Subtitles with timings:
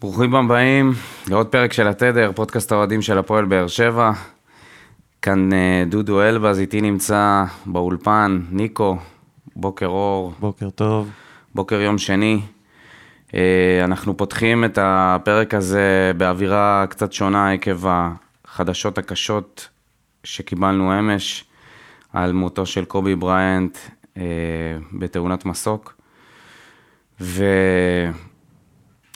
[0.00, 0.92] ברוכים הבאים
[1.28, 4.12] לעוד פרק של התדר, פודקאסט האוהדים של הפועל באר שבע.
[5.22, 8.98] כאן אה, דודו אלבז, איתי נמצא באולפן, ניקו,
[9.56, 11.10] בוקר אור, בוקר טוב.
[11.54, 12.40] בוקר יום שני.
[13.34, 19.68] אה, אנחנו פותחים את הפרק הזה באווירה קצת שונה עקב החדשות הקשות
[20.24, 21.44] שקיבלנו אמש
[22.12, 23.78] על מותו של קובי בריינט
[24.16, 24.22] אה,
[24.92, 25.94] בתאונת מסוק.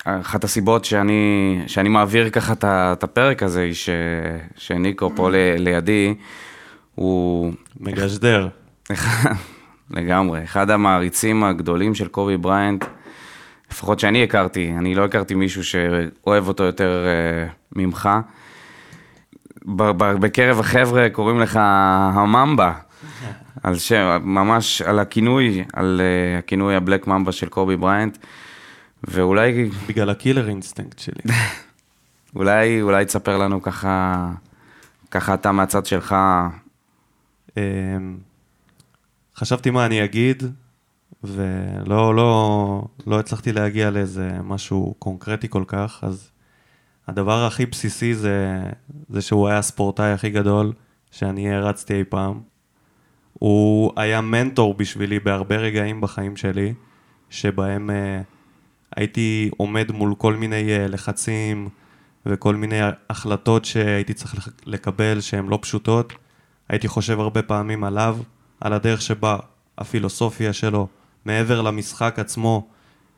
[0.07, 3.89] ואחת הסיבות שאני, שאני מעביר ככה את הפרק הזה היא ש,
[4.57, 6.15] שניקו פה ל, לידי,
[6.95, 8.49] הוא מגה שדר.
[9.91, 12.85] לגמרי, אחד המעריצים הגדולים של קובי בריינט,
[13.71, 18.09] לפחות שאני הכרתי, אני לא הכרתי מישהו שאוהב אותו יותר אה, ממך.
[19.97, 22.73] בקרב החבר'ה קוראים לך הממבה,
[23.63, 28.19] על שם, ממש על הכינוי, על אה, הכינוי ה Black Mamba של קובי בריינט,
[29.05, 31.23] ואולי בגלל ה killer instinct שלי.
[32.37, 34.29] אולי, אולי תספר לנו ככה,
[35.11, 36.17] ככה אתה מהצד שלך,
[37.57, 38.19] אמ,
[39.37, 40.43] חשבתי מה אני אגיד,
[41.25, 46.31] ולא לא, לא הצלחתי להגיע לאיזה משהו קונקרטי כל כך, אז
[47.09, 48.63] הדבר הכי בסיסי זה,
[49.09, 50.73] זה שהוא היה הספורטאי הכי גדול
[51.11, 52.41] שאני הערצתי אי פעם.
[53.33, 56.75] הוא היה מנטור בשבילי בהרבה רגעים בחיים שלי,
[57.31, 58.23] שבהם אה,
[58.97, 61.69] הייתי עומד מול כל מיני אה, לחצים
[62.27, 62.79] וכל מיני
[63.11, 66.13] החלטות שהייתי צריך לקבל שהן לא פשוטות.
[66.69, 68.19] הייתי חושב הרבה פעמים עליו,
[68.61, 69.39] על הדרך שבה
[69.79, 70.89] הפילוסופיה שלו,
[71.25, 72.69] מעבר למשחק עצמו,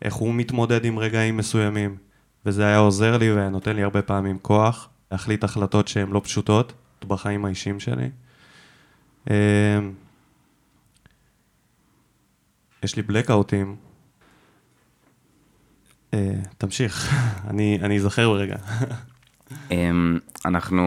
[0.03, 1.97] איך הוא מתמודד עם רגעים מסוימים.
[2.47, 6.73] וזה היה עוזר לי ונותן לי הרבה פעמים כוח להחליט החלטות שהן לא פשוטות
[7.09, 8.11] בחיים האישיים שלי.
[9.31, 9.35] אמ,
[12.83, 13.77] יש לי בלקאוטים.
[16.15, 17.15] אה, תמשיך,
[17.51, 18.57] אני אזכר ברגע.
[19.71, 20.83] אמ, אנחנו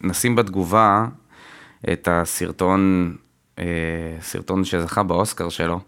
[0.00, 1.06] נשים בתגובה
[1.92, 3.14] את הסרטון,
[3.58, 3.64] אה,
[4.20, 5.80] סרטון שזכה באוסקר שלו,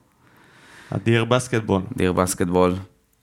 [0.90, 1.82] אדיר בסקטבול.
[1.96, 2.74] דיר בסקטבול,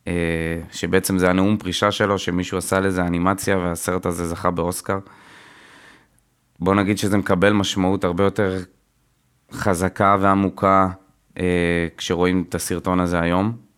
[0.08, 5.00] אה, שבעצם זה הנאום פרישה שלו, שמישהו עשה לזה אנימציה והסרט הזה זכה באוסקר.
[6.60, 8.64] בוא נגיד שזה מקבל משמעות הרבה יותר
[9.52, 10.90] חזקה ועמוקה
[11.98, 13.71] כשרואים את הסרטון הזה היום.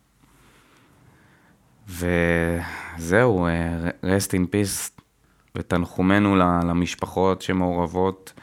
[2.00, 5.02] וזהו, אה, rest in peace,
[5.56, 8.34] ותנחומינו למשפחות שמעורבות.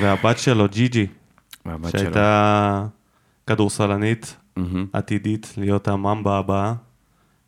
[0.00, 1.06] והבת שלו, ג'י-ג'י,
[1.66, 2.00] והבת שלו.
[2.00, 2.86] שהייתה
[3.46, 4.86] כדורסלנית מהמם.
[4.92, 6.74] עתידית להיות הממבה הבאה,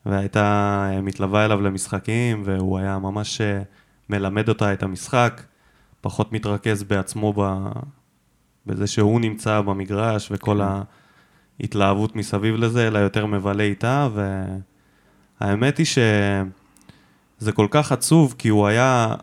[0.06, 0.42] והייתה
[0.92, 3.62] אה, מתלווה אליו למשחקים, והוא היה ממש אה,
[4.10, 5.42] מלמד אותה את המשחק,
[6.00, 7.68] פחות מתרכז בעצמו ב...
[8.66, 10.60] בזה שהוא נמצא במגרש וכל
[11.60, 14.08] ההתלהבות מסביב לזה, אלא יותר מבלה איתה,
[15.40, 19.14] והאמת היא שזה כל כך עצוב, כי הוא היה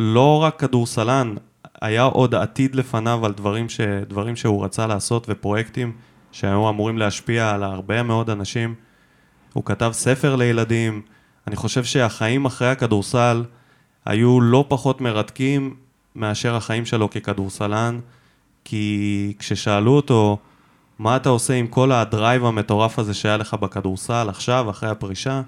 [0.00, 1.34] לא רק כדורסלן,
[1.80, 3.80] היה עוד עתיד לפניו על דברים, ש...
[3.80, 5.92] דברים שהוא רצה לעשות ופרויקטים
[6.32, 8.74] שהיו אמורים להשפיע על הרבה מאוד אנשים.
[9.52, 11.02] הוא כתב ספר לילדים.
[11.46, 13.44] אני חושב שהחיים אחרי הכדורסל
[14.04, 15.74] היו לא פחות מרתקים
[16.14, 18.00] מאשר החיים שלו ככדורסלן,
[18.64, 20.38] כי כששאלו אותו,
[20.98, 25.42] מה אתה עושה עם כל הדרייב המטורף הזה שהיה לך בכדורסל עכשיו, אחרי הפרישה?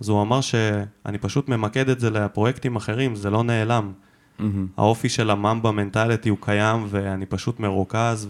[0.00, 3.92] אז הוא אמר שאני פשוט ממקד את זה לפרויקטים אחרים, זה לא נעלם.
[4.38, 4.66] מהמם.
[4.76, 8.28] האופי של הממבה מנטליטי הוא קיים ואני פשוט מרוכז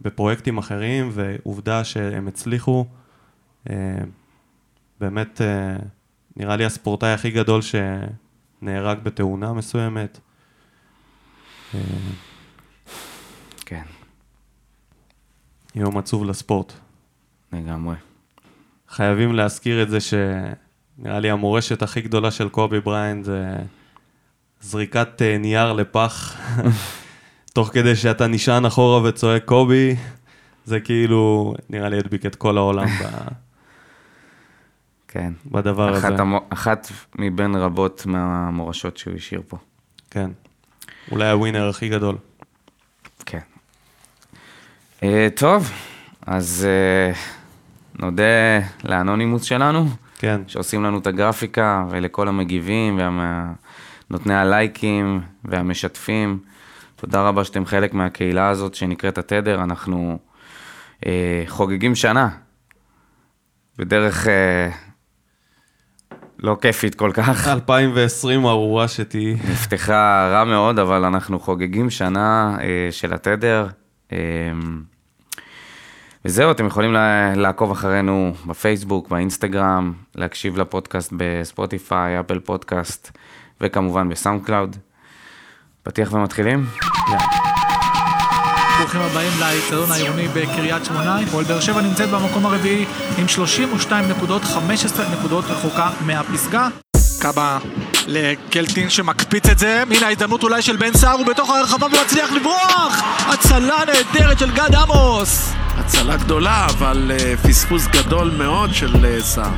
[0.00, 2.86] ובפרויקטים אחרים ועובדה שהם הצליחו.
[3.70, 3.98] אה,
[5.00, 5.76] באמת אה,
[6.36, 10.20] נראה לי הספורטאי הכי גדול שנהרג בתאונה מסוימת.
[11.74, 11.80] אה,
[13.66, 13.82] כן,
[15.76, 16.72] יום עצוב לספורט.
[17.52, 17.96] לגמרי.
[18.88, 23.56] חייבים להזכיר את זה שנראה לי המורשת הכי גדולה של קובי בריינט זה
[24.60, 26.36] זריקת אה, נייר לפח,
[27.54, 29.96] תוך כדי שאתה נשען אחורה וצועק קובי,
[30.64, 33.28] זה כאילו, נראה לי הדביק את כל העולם ב-
[35.08, 35.32] כן.
[35.46, 36.08] בדבר הזה.
[36.08, 36.40] אחת, המו...
[36.48, 39.56] אחת מבין רבות מהמורשות שהוא השאיר פה.
[40.10, 40.30] כן.
[41.12, 42.16] אולי הווינר הכי גדול.
[43.26, 43.40] כן.
[45.00, 45.04] Uh,
[45.34, 45.70] טוב,
[46.26, 47.16] אז uh,
[48.02, 48.22] נודה
[48.84, 49.86] לאנונימוס שלנו,
[50.18, 53.00] כן, שעושים לנו את הגרפיקה, ולכל המגיבים,
[54.10, 56.38] ונותני הלייקים והמשתפים.
[56.96, 59.62] תודה רבה שאתם חלק מהקהילה הזאת שנקראת התדר.
[59.62, 60.18] אנחנו
[61.00, 61.04] uh,
[61.46, 62.28] חוגגים שנה,
[63.78, 64.30] בדרך uh,
[66.38, 67.48] לא כיפית כל כך.
[67.48, 69.34] 2020 ארורה שתהיי.
[69.34, 73.66] נפתחה רע מאוד, אבל אנחנו חוגגים שנה אה, של התדר.
[74.12, 74.18] אה,
[76.24, 76.92] וזהו, אתם יכולים
[77.36, 83.10] לעקוב אחרינו בפייסבוק, באינסטגרם, להקשיב לפודקאסט בספוטיפיי, אפל פודקאסט,
[83.60, 84.76] וכמובן בסאונד קלאוד.
[85.82, 86.66] פתיח ומתחילים?
[88.78, 91.18] ברוכים הבאים לאצטדיון העירוני בקריית שמונה.
[91.20, 92.86] הפועל באר שבע נמצאת במקום הרביעי
[93.18, 96.68] עם 32 נקודות, 15 נקודות רחוקה מהפסגה.
[97.22, 97.58] קאבה
[98.06, 103.02] לקלטין שמקפיץ את זה, הנה ההזדמנות אולי של בן סער, הוא בתוך הרחבה ומצליח לברוח!
[103.26, 105.52] הצלה נהדרת של גד עמוס!
[105.76, 109.50] הצלה גדולה, אבל אה, פספוס גדול מאוד של אה, סער.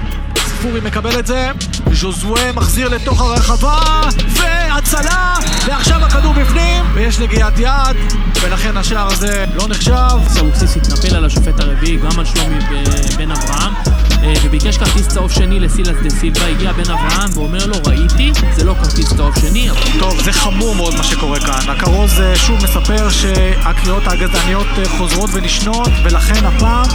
[0.59, 1.51] ספורי מקבל את זה,
[1.93, 3.81] ז'וזואה מחזיר לתוך הרחבה,
[4.29, 5.35] והצלה,
[5.67, 7.97] ועכשיו הכדור בפנים, ויש נגיעת יד,
[8.41, 10.39] ולכן השער הזה לא נחשב.
[10.41, 14.08] אבוקסיס התנפל על השופט הרביעי, גם על שלומי ו- בן אברהם, אה,
[14.45, 18.75] וביקש כרטיס צהוב שני לסילס דה סילבה, הגיע בן אברהם ואומר לו, ראיתי, זה לא
[18.75, 21.71] כרטיס צהוב שני, אבל טוב, זה חמור מאוד מה שקורה כאן.
[21.71, 26.87] הכרוז אה, שוב מספר שהקריאות הגזעניות אה, חוזרות ונשנות, ולכן הפעם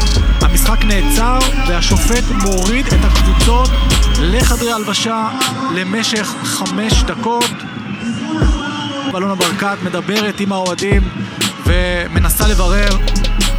[0.41, 3.69] המשחק נעצר, והשופט מוריד את הקבוצות
[4.19, 5.29] לחדרי הלבשה
[5.75, 7.51] למשך חמש דקות.
[9.17, 11.01] אלונה ברקת מדברת עם האוהדים
[11.65, 12.97] ומנסה לברר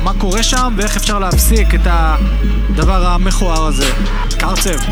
[0.04, 3.90] מה קורה שם ואיך אפשר להפסיק את הדבר המכוער הזה.
[4.38, 4.90] קרצב,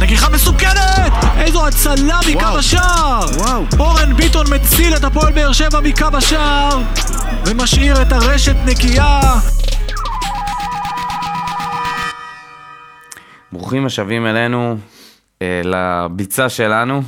[0.00, 1.12] נגיחה מסוכנת!
[1.36, 2.58] איזו הצלה מקו.
[2.58, 3.26] השער!
[3.38, 3.64] וואו.
[3.78, 6.78] אורן ביטון מציל את הפועל באר שבע מקו השער
[7.46, 9.20] ומשאיר את הרשת נקייה.
[13.52, 14.76] ברוכים השבים אלינו,
[15.42, 17.02] אה, לביצה שלנו,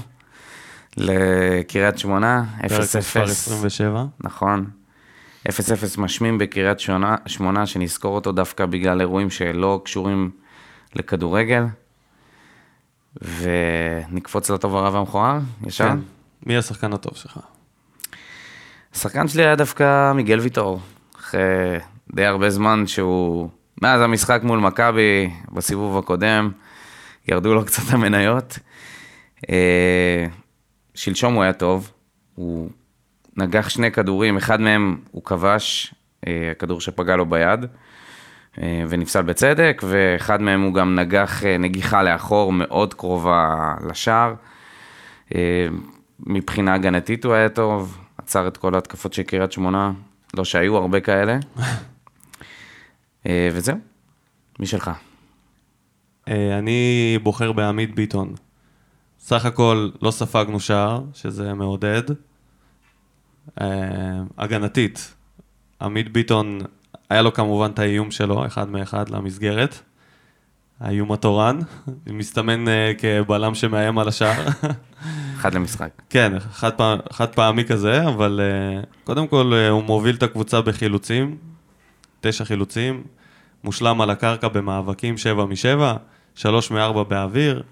[0.97, 2.69] לקריית שמונה, 0-0.
[2.69, 4.05] פרק מספר 27.
[4.21, 4.86] נכון.
[5.49, 5.51] 0-0
[6.01, 10.31] משמים בקריית שונה- שמונה, שנזכור אותו דווקא בגלל אירועים שלא קשורים
[10.95, 11.65] לכדורגל.
[13.23, 15.89] ונקפוץ לטוב הרע והמכוער, ישר.
[15.89, 15.99] כן.
[16.47, 17.39] מי השחקן הטוב שלך?
[18.95, 20.81] השחקן שלי היה דווקא מיגל ויטור,
[21.17, 21.41] אחרי
[22.15, 23.49] די הרבה זמן שהוא,
[23.83, 26.51] מאז המשחק מול מכבי, בסיבוב הקודם,
[27.29, 28.59] ירדו לו קצת המניות.
[29.51, 30.27] אה,
[30.95, 31.91] שלשום הוא היה טוב,
[32.35, 32.71] הוא
[33.37, 35.95] נגח שני כדורים, אחד מהם הוא כבש,
[36.27, 37.65] אה, הכדור שפגע לו ביד,
[38.63, 44.35] אה, ונפסל בצדק, ואחד מהם הוא גם נגח אה, נגיחה לאחור מאוד קרובה לשער.
[46.21, 49.93] מבחינה הגנתית הוא היה טוב, עצר את כל ההתקפות של קריית שמונה,
[50.35, 51.39] לא שהיו הרבה כאלה.
[53.53, 53.77] וזהו,
[54.59, 54.91] מי שלך?
[56.29, 58.35] אני בוחר בעמית ביטון.
[59.19, 62.03] סך הכל לא ספגנו שער, שזה מעודד.
[63.61, 63.67] אה,
[64.39, 65.15] הגנתית,
[65.83, 66.61] עמית ביטון,
[67.11, 69.79] היה לו כמובן את האיום שלו, אחד מאחד למסגרת.
[70.81, 71.59] האיום התורן,
[72.07, 74.47] מסתמן אה, כבלם שמאיים על השער.
[75.37, 75.91] אחד למשחק.
[76.11, 80.61] כן, חד, פעם, חד פעמי כזה, אבל uh, קודם כל uh, הוא מוביל את הקבוצה
[80.61, 81.37] בחילוצים,
[82.21, 83.05] תשע חילוצים,
[83.65, 85.95] מושלם על הקרקע במאבקים, שבע משבע,
[86.35, 87.63] שלוש מארבע באוויר,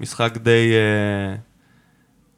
[0.00, 1.38] משחק די, uh,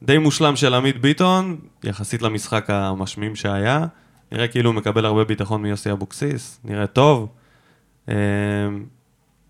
[0.03, 3.85] די מושלם של עמית ביטון, יחסית למשחק המשמים שהיה,
[4.31, 7.29] נראה כאילו הוא מקבל הרבה ביטחון מיוסי אבוקסיס, נראה טוב.
[8.07, 8.11] Uh,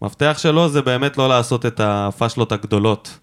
[0.02, 3.20] מפתח שלו זה באמת לא לעשות את הפאשלות הגדולות.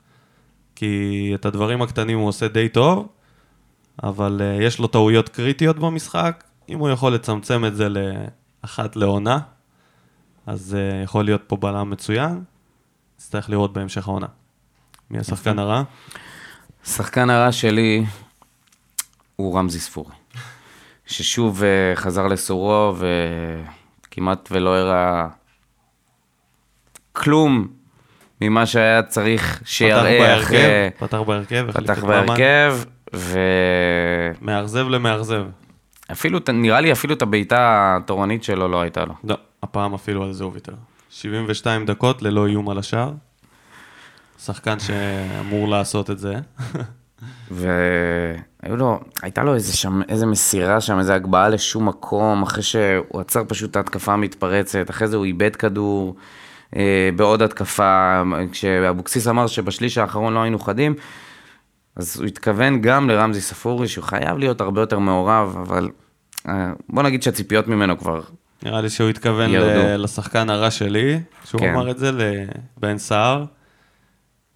[0.75, 3.09] כי את הדברים הקטנים הוא עושה די טוב,
[4.03, 6.45] אבל uh, יש לו טעויות קריטיות במשחק.
[6.69, 9.39] אם הוא יכול לצמצם את זה לאחת לעונה,
[10.47, 12.43] אז uh, יכול להיות פה בלם מצוין.
[13.19, 14.27] נצטרך לראות בהמשך העונה.
[15.11, 15.83] מי השחקן הרע?
[16.85, 18.05] שחקן הרע שלי
[19.37, 20.15] הוא רמזי ספורי,
[21.07, 22.95] ששוב אה, חזר לסורו
[24.07, 25.27] וכמעט ולא הראה
[27.13, 27.69] כלום
[28.41, 30.57] ממה שהיה צריך שיראה אחרי...
[30.57, 32.05] בהרכב, פתח בהרכב, פתח.
[32.05, 32.77] בהרכב,
[34.41, 35.45] מאכזב למאכזב.
[36.09, 39.15] ואפילו, נראה לי אפילו את הבעיטה התורנית שלו לא הייתה לו.
[39.25, 40.75] לא, הפעם אפילו על זה הוא ויתר.
[41.11, 43.13] 72 דקות ללא איום על השער.
[44.45, 46.35] שחקן שאמור לעשות את זה.
[47.51, 53.21] והיו לו, הייתה לו איזה, שם, איזה מסירה שם, איזה הגבהה לשום מקום, אחרי שהוא
[53.21, 56.17] עצר פשוט את ההתקפה המתפרצת, אחרי זה הוא איבד כדור
[56.77, 60.95] אה, בעוד התקפה, כשאבוקסיס אמר שבשליש האחרון לא היינו חדים,
[61.97, 65.89] אז הוא התכוון גם לרמזי ספורי, שהוא חייב להיות הרבה יותר מעורב, אבל
[66.49, 68.21] אה, בוא נגיד שהציפיות ממנו כבר,
[68.63, 70.03] נראה לי שהוא התכוון ירדו.
[70.03, 71.75] לשחקן הרע שלי, שהוא כן.
[71.75, 73.45] אמר את זה לבן סער.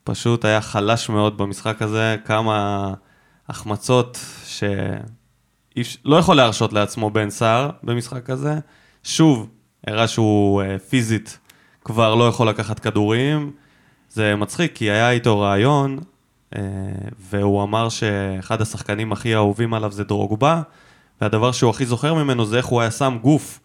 [0.04, 2.94] פשוט היה חלש מאוד במשחק הזה, כמה
[3.48, 8.58] החמצות שלא יכול להרשות לעצמו בן סער במשחק הזה.
[9.02, 9.48] שוב,
[9.86, 11.38] הראה שהוא אה, פיזית
[11.84, 13.52] כבר לא יכול לקחת כדורים.
[14.10, 15.98] זה מצחיק, כי היה איתו רעיון,
[16.56, 16.60] אה,
[17.18, 20.62] והוא אמר שאחד השחקנים הכי אהובים עליו זה דרוגבה,
[21.20, 23.60] והדבר שהוא הכי זוכר ממנו זה איך הוא היה שם גוף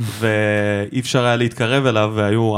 [0.18, 2.54] ואי אפשר היה להתקרב אליו, והיו,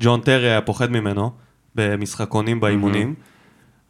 [0.00, 1.30] ג'ון טרי היה פוחד ממנו
[1.74, 3.14] במשחקונים באימונים,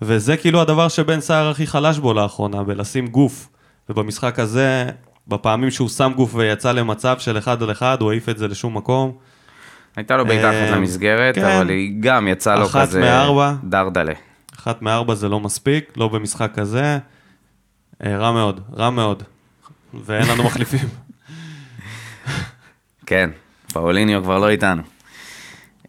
[0.03, 3.49] וזה כאילו הדבר שבן סער הכי חלש בו לאחרונה, בלשים גוף.
[3.89, 4.87] ובמשחק הזה,
[5.29, 8.77] בפעמים שהוא שם גוף ויצא למצב של אחד על אחד, הוא העיף את זה לשום
[8.77, 9.13] מקום.
[9.97, 11.45] הייתה לו בעיטה אה, אחת למסגרת, כן.
[11.45, 13.55] אבל היא גם יצאה לו כזה מארבע.
[13.65, 14.13] דרדלה.
[14.59, 16.99] אחת מארבע זה לא מספיק, לא במשחק כזה.
[18.05, 19.23] אה, רע מאוד, רע מאוד.
[20.05, 20.89] ואין לנו מחליפים.
[23.07, 23.31] כן,
[23.73, 24.83] פאוליניו כבר לא איתנו.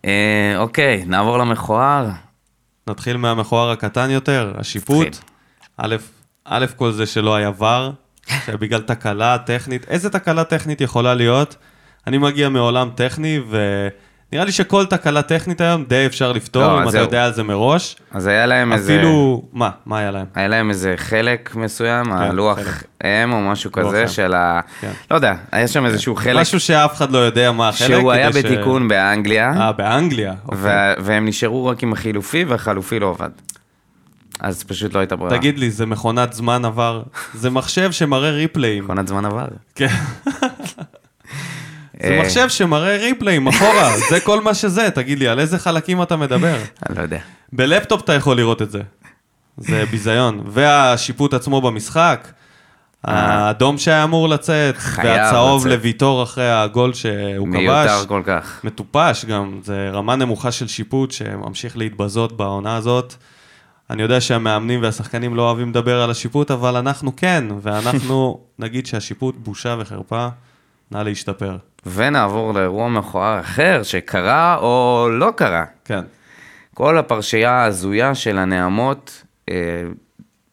[0.05, 2.09] אה, אוקיי, נעבור למכוער.
[2.87, 5.07] נתחיל מהמכוער הקטן יותר, השיפוט.
[5.07, 5.25] נתחיל.
[5.77, 5.95] א',
[6.45, 7.93] א', כל זה שלא היה ור,
[8.45, 11.55] שבגלל תקלה טכנית, איזה תקלה טכנית יכולה להיות?
[12.07, 13.39] אני מגיע מעולם טכני,
[14.33, 17.01] ונראה לי שכל תקלה טכנית היום די אפשר לפתור, לא, אם אתה זהו.
[17.01, 17.95] יודע על זה מראש.
[18.11, 18.95] אז היה להם איזה...
[18.95, 19.69] אפילו, מה?
[19.85, 20.25] מה היה להם?
[20.35, 22.83] היה להם איזה חלק מסוים, הלוח חלק.
[23.23, 24.07] אם או משהו כזה.
[24.07, 24.59] של ה...
[24.81, 24.91] כן.
[25.11, 27.87] לא יודע, היה שם איזשהו חלק משהו שאף אחד לא יודע מה החלק.
[27.87, 30.33] שהוא היה כדי ש- בתיקון באנגליה, אה, באנגליה.
[30.45, 30.59] אוקיי.
[30.61, 33.29] ו- והם נשארו רק עם החילופי, והחלופי לא עבד.
[34.39, 35.37] אז פשוט לא הייתה ברירה.
[35.37, 37.01] תגיד לי, זה מכונת זמן עבר?
[37.33, 38.83] זה מחשב שמראה ריפליים.
[38.83, 39.45] מכונת זמן עבר.
[39.75, 39.87] כן.
[42.01, 46.01] זה אה, מחשב שמראה ריפליים אחורה, זה כל מה שזה, תגיד לי, על איזה חלקים
[46.01, 46.55] אתה מדבר?
[46.89, 47.19] אני לא יודע.
[47.53, 48.81] בלפטופ אתה יכול לראות את זה.
[49.57, 50.41] זה ביזיון.
[50.45, 52.27] והשיפוט עצמו במשחק,
[53.03, 55.67] האדום שהיה אמור לצאת, והצהוב.
[55.67, 58.05] לוויטור אחרי הגול שהוא מיותר כבש.
[58.05, 58.59] כל כך.
[58.63, 63.13] מטופש גם, זה רמה נמוכה של שיפוט שממשיך להתבזות בעונה הזאת.
[63.89, 69.35] אני יודע שהמאמנים והשחקנים לא אוהבים לדבר על השיפוט, אבל אנחנו כן, ואנחנו נגיד שהשיפוט
[69.37, 70.27] בושה וחרפה,
[70.91, 71.57] נא להשתפר.
[71.85, 75.65] ונעבור לאירוע מכוער אחר שקרה או לא קרה.
[75.85, 76.01] כן.
[76.73, 79.55] כל הפרשייה ההזויה של הנעמות אה,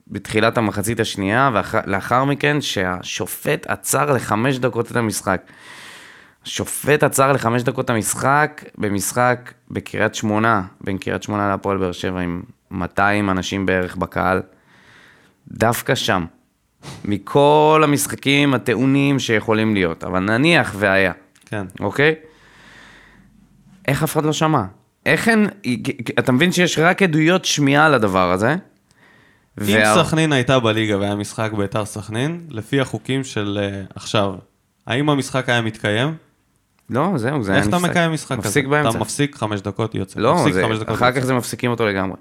[0.08, 5.42] בתחילת המחצית השנייה, ולאחר מכן שהשופט עצר לחמש דקות את המשחק.
[6.44, 12.20] השופט עצר לחמש דקות את המשחק במשחק בקריית שמונה, בין קריית שמונה להפועל באר שבע
[12.20, 14.42] עם 200 אנשים בערך בקהל.
[15.48, 16.24] דווקא שם,
[17.04, 21.12] מכל המשחקים הטעונים שיכולים להיות, אבל נניח והיה.
[21.46, 21.66] כן.
[21.80, 22.14] אוקיי?
[23.88, 24.62] איך אף אחד לא שמע?
[25.06, 25.46] איך הן...
[26.18, 28.52] אתה מבין שיש רק עדויות שמיעה לדבר הזה?
[28.52, 28.56] אם
[29.66, 34.34] וה- סכנין הייתה בליגה והיה משחק ביתר סכנין, לפי החוקים של אה, עכשיו,
[34.86, 36.14] האם המשחק היה מתקיים?
[36.90, 37.78] לא, זהו, זה היה איך אתה.
[37.78, 38.48] מקיים משחק כזה?
[38.48, 38.90] מפסיק באמצע.
[38.90, 40.20] אתה מפסיק חמש דקות, יוצא.
[40.20, 41.20] לא, זה, דקות, אחר יוצא.
[41.20, 42.16] כך זה מפסיקים אותו לגמרי.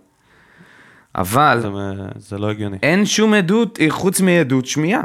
[1.17, 1.67] אבל זה,
[2.15, 2.77] זה לא הגיוני.
[2.83, 5.03] אין שום עדות אה, חוץ מעדות שמיעה.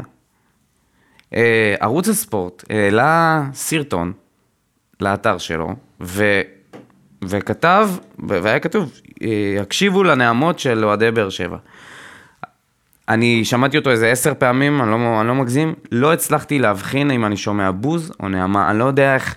[1.35, 4.13] אה, ערוץ הספורט העלה סרטון
[4.99, 6.41] לאתר שלו, ו,
[7.23, 7.89] וכתב,
[8.27, 8.91] והיה כתוב,
[9.23, 11.57] אה, הקשיבו לנעמות של אוהדי באר שבע.
[13.09, 17.25] אני שמעתי אותו איזה עשר פעמים, אני לא, אני לא מגזים, לא הצלחתי להבחין אם
[17.25, 19.35] אני שומע בוז או נעמה, אני לא יודע איך,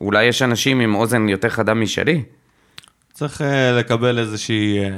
[0.00, 2.22] אולי יש אנשים עם אוזן יותר חדה משלי.
[3.12, 4.90] צריך אה, לקבל איזושהי אה,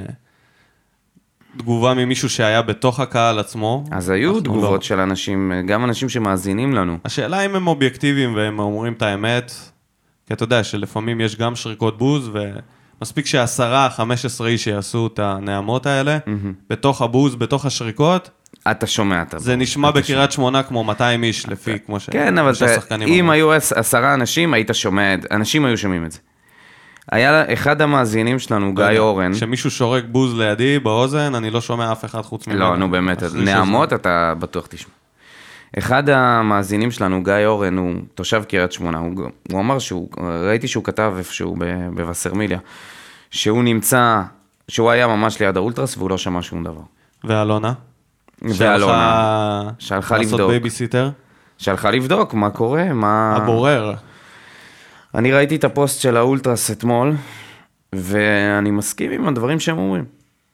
[1.56, 3.84] תגובה ממישהו שהיה בתוך הקהל עצמו.
[3.90, 4.86] אז היו אנחנו תגובות לא.
[4.86, 6.98] של אנשים, גם אנשים שמאזינים לנו.
[7.04, 9.52] השאלה אם הם אובייקטיביים והם אומרים את האמת,
[10.26, 12.30] כי אתה יודע שלפעמים יש גם שריקות בוז,
[13.00, 16.18] ומספיק שעשרה, חמש עשרה איש שיעשו את הנעמות האלה,
[16.70, 18.30] בתוך הבוז, בתוך השריקות,
[18.70, 22.10] אתה שומע את זה נשמע בקריית שמונה כמו 200 איש, לפי כמו ש...
[22.10, 22.52] כן, אבל
[23.06, 23.30] אם.
[23.30, 25.28] היו עש- עשרה אנשים, היית שומע את זה.
[25.30, 26.18] אנשים היו שומעים את זה.
[27.12, 31.92] היה אחד המאזינים שלנו, לא גיא אורן, כשמישהו שורק בוז לידי באוזן, אני לא שומע
[31.92, 32.60] אף אחד חוץ ממנו.
[32.60, 34.92] לא, נו באמת, נעמות אתה בטוח תשמע.
[35.78, 39.12] אחד המאזינים שלנו, גיא אורן, הוא תושב קריית שמונה, הוא,
[39.52, 40.08] הוא אמר שהוא,
[40.46, 41.56] ראיתי שהוא כתב איפשהו
[41.94, 42.58] בווסרמיליה,
[43.30, 44.22] שהוא נמצא,
[44.68, 46.80] שהוא היה ממש ליד האולטרס והוא לא שמע שום דבר.
[47.24, 47.72] ואלונה?
[48.42, 50.50] ואלונה, שהלכה לעשות לבדוק.
[50.50, 51.10] בייביסיטר?
[51.58, 53.36] שהלכה לבדוק מה קורה, מה...
[53.36, 53.94] הבורר.
[55.14, 57.12] אני ראיתי את הפוסט של האולטרס אתמול,
[57.92, 60.04] ואני מסכים עם הדברים שהם אומרים.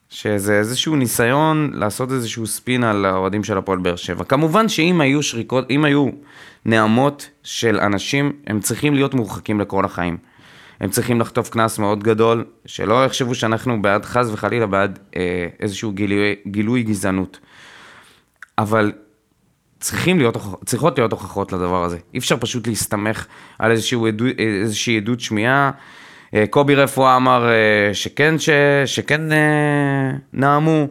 [0.09, 4.25] שזה איזשהו ניסיון לעשות איזשהו ספין על האוהדים של הפועל באר שבע.
[4.25, 6.09] כמובן שאם היו שריקות, אם היו
[6.65, 10.17] נעמות של אנשים, הם צריכים להיות מורחקים לכל החיים.
[10.81, 15.93] הם צריכים לחטוף קנס מאוד גדול, שלא יחשבו שאנחנו בעד, חס וחלילה, בעד אה, איזשהו
[15.93, 17.39] גילוי, גילוי גזענות.
[18.59, 18.93] אבל
[19.81, 21.99] צריכים להיות, צריכות להיות הוכחות לדבר הזה.
[22.15, 23.27] אי אפשר פשוט להסתמך
[23.59, 24.25] על איזשהו עדו,
[24.63, 25.71] איזושהי עדות שמיעה.
[26.35, 28.49] אה, קובי רפואה אמר אה, שכן, ש,
[28.87, 30.87] שכן אה, נאמו.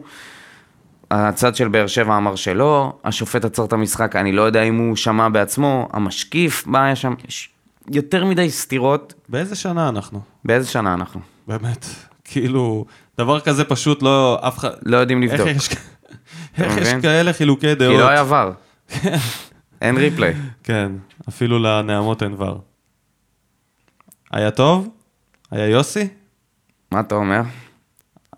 [1.10, 4.96] הצד של באר שבע אמר שלא, השופט עצר את המשחק, אני לא יודע אם הוא
[4.96, 7.14] שמע בעצמו, המשקיף, מה היה שם?
[7.28, 7.48] יש
[7.90, 9.14] יותר מדי סתירות.
[9.28, 10.20] באיזה שנה אנחנו?
[10.44, 11.20] באיזה שנה אנחנו?
[11.46, 11.86] באמת.
[12.24, 12.84] כאילו,
[13.18, 14.70] דבר כזה פשוט לא, אף אחד...
[14.82, 15.46] לא יודעים לבדוק.
[15.46, 15.68] איך יש,
[16.58, 16.88] איך יש?
[17.02, 17.92] כאלה חילוקי דעות?
[17.92, 18.69] כי לא היה ור.
[19.82, 20.34] אין ריפליי.
[20.62, 20.92] כן,
[21.28, 22.60] אפילו לנעמות אין ור.
[24.30, 24.88] היה טוב?
[25.50, 26.08] היה יוסי?
[26.92, 27.40] מה אתה אומר?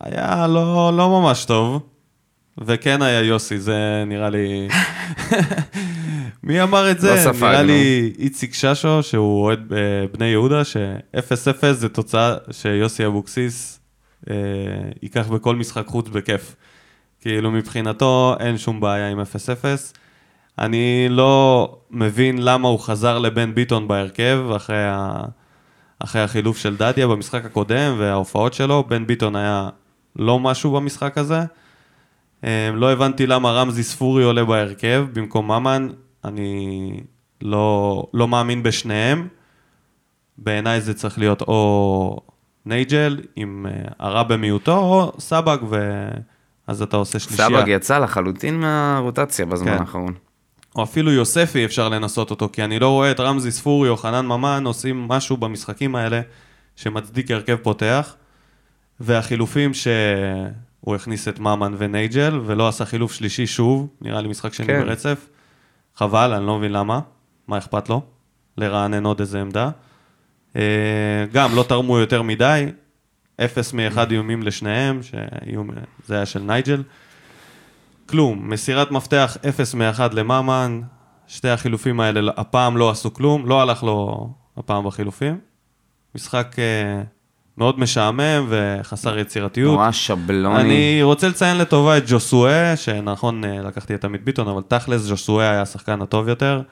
[0.00, 1.82] היה לא, לא ממש טוב.
[2.58, 4.68] וכן היה יוסי, זה נראה לי...
[6.42, 7.14] מי אמר את זה?
[7.14, 7.46] לא ספגנו.
[7.46, 9.78] נראה לי איציק ששו, שהוא אוהד אה,
[10.12, 13.80] בני יהודה, ש-0-0 זה תוצאה שיוסי אבוקסיס
[14.30, 14.34] אה,
[15.02, 16.56] ייקח בכל משחק חוץ בכיף.
[17.20, 19.24] כאילו מבחינתו אין שום בעיה עם 0-0.
[20.58, 25.22] אני לא מבין למה הוא חזר לבן ביטון בהרכב אחרי, ה...
[25.98, 28.84] אחרי החילוף של דדיה במשחק הקודם וההופעות שלו.
[28.88, 29.68] בן ביטון היה
[30.16, 31.40] לא משהו במשחק הזה.
[32.44, 35.88] אה, לא הבנתי למה רמזי ספורי עולה בהרכב במקום ממן,
[36.24, 37.00] אני
[37.42, 39.28] לא, לא מאמין בשניהם.
[40.38, 42.20] בעיניי זה צריך להיות או
[42.66, 47.48] נייג'ל עם אה, הרע במיעוטו, או סבג, ואז אתה עושה שלישייה.
[47.48, 49.80] סבג יצא לחלוטין מהרוטציה בזמן כן.
[49.80, 50.14] האחרון.
[50.76, 54.26] או אפילו יוספי אפשר לנסות אותו, כי אני לא רואה את רמזי ספורי או חנן
[54.26, 56.20] ממן עושים משהו במשחקים האלה
[56.76, 58.14] שמצדיק הרכב פותח,
[59.00, 64.66] והחילופים שהוא הכניס את ממן ונייג'ל, ולא עשה חילוף שלישי שוב, נראה לי משחק שני
[64.66, 64.80] כן.
[64.80, 65.26] ברצף.
[65.96, 67.00] חבל, אני לא מבין למה,
[67.48, 68.02] מה אכפת לו?
[68.56, 69.70] לרענן עוד איזה עמדה.
[70.56, 72.66] אה, גם לא תרמו יותר מדי,
[73.44, 75.70] אפס מאחד איומים לשניהם, שאיום,
[76.06, 76.82] זה היה של נייג'ל.
[78.12, 80.80] כלום, מסירת מפתח 0 מ-1 לממן,
[81.26, 85.38] שתי החילופים האלה הפעם לא עשו כלום, לא הלך לו הפעם בחילופים.
[86.14, 87.02] משחק אה,
[87.58, 89.74] מאוד משעמם וחסר יצירתיות.
[89.74, 90.60] נורא שבלוני.
[90.60, 95.50] אני רוצה לציין לטובה את ג'וסואה, שנכון, אה, לקחתי את עמית ביטון, אבל תכלס ג'וסואה
[95.50, 96.62] היה השחקן הטוב יותר.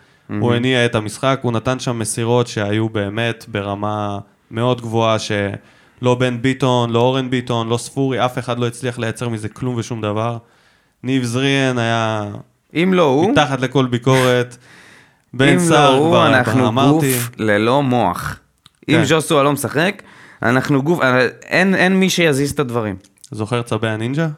[0.40, 4.18] הוא הניע את המשחק, הוא נתן שם מסירות שהיו באמת ברמה
[4.50, 9.28] מאוד גבוהה, שלא בן ביטון, לא אורן ביטון, לא ספורי, אף אחד לא הצליח לייצר
[9.28, 10.38] מזה כלום ושום דבר.
[11.02, 12.24] ניב זריאן היה
[12.74, 14.56] אם לא הוא, מתחת לכל ביקורת.
[15.34, 17.12] בן אם לא סער הוא, כבר אנחנו אמרתי.
[17.14, 18.36] גוף ללא מוח.
[18.88, 19.04] אם כן.
[19.04, 20.02] ז'וסואה לא משחק,
[20.42, 22.96] אנחנו גוף, אה, אין אין מי שיזיז את הדברים.
[23.30, 24.28] זוכר צבי הנינג'ה?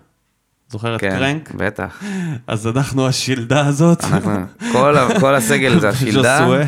[0.71, 1.51] זוכר את כן, קרנק?
[1.55, 2.03] בטח.
[2.46, 4.05] אז אנחנו השילדה הזאת.
[4.05, 4.40] אנחנו-
[4.72, 6.62] כל כל הסגל זה השילדה, ז'וסואה,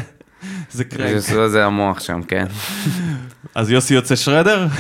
[0.71, 1.17] זה קרנק.
[1.19, 2.47] ז'וסואה זה המוח שם, כן.
[3.55, 4.67] אז יוסי יוצא שרדר?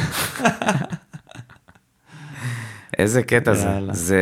[2.99, 3.69] איזה קטע זה.
[3.93, 4.21] זה.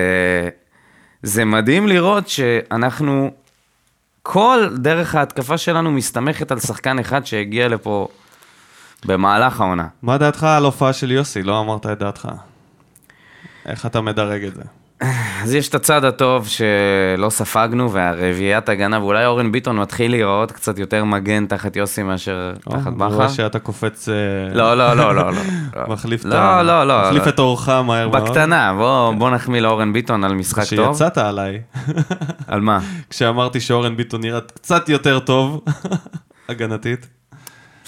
[1.23, 3.31] זה מדהים לראות שאנחנו,
[4.23, 8.09] כל דרך ההתקפה שלנו מסתמכת על שחקן אחד שהגיע לפה
[9.05, 9.89] במהלך העונה.
[10.03, 11.43] מה דעתך על הופעה של יוסי?
[11.43, 12.29] לא אמרת את דעתך.
[13.67, 14.63] איך אתה מדרג את זה?
[15.43, 20.79] אז יש את הצד הטוב שלא ספגנו, והרביעיית הגנה, ואולי אורן ביטון מתחיל להיראות קצת
[20.79, 23.15] יותר מגן תחת יוסי מאשר תחת אני בכר.
[23.15, 24.09] רואה שאתה קופץ...
[24.09, 24.15] אה,
[24.55, 25.41] לא, לא, לא, לא, לא.
[25.89, 27.03] מחליף את לא, ה- לא, לא.
[27.07, 27.29] מחליף לא.
[27.29, 28.23] את אורך מהר מאוד.
[28.23, 30.93] בקטנה, בוא, בוא נחמיא לאורן ביטון על משחק טוב.
[30.97, 31.61] שיצאת עליי,
[32.47, 32.79] על מה?
[33.11, 35.61] כשאמרתי שאורן ביטון נראה קצת יותר טוב,
[36.49, 37.07] הגנתית.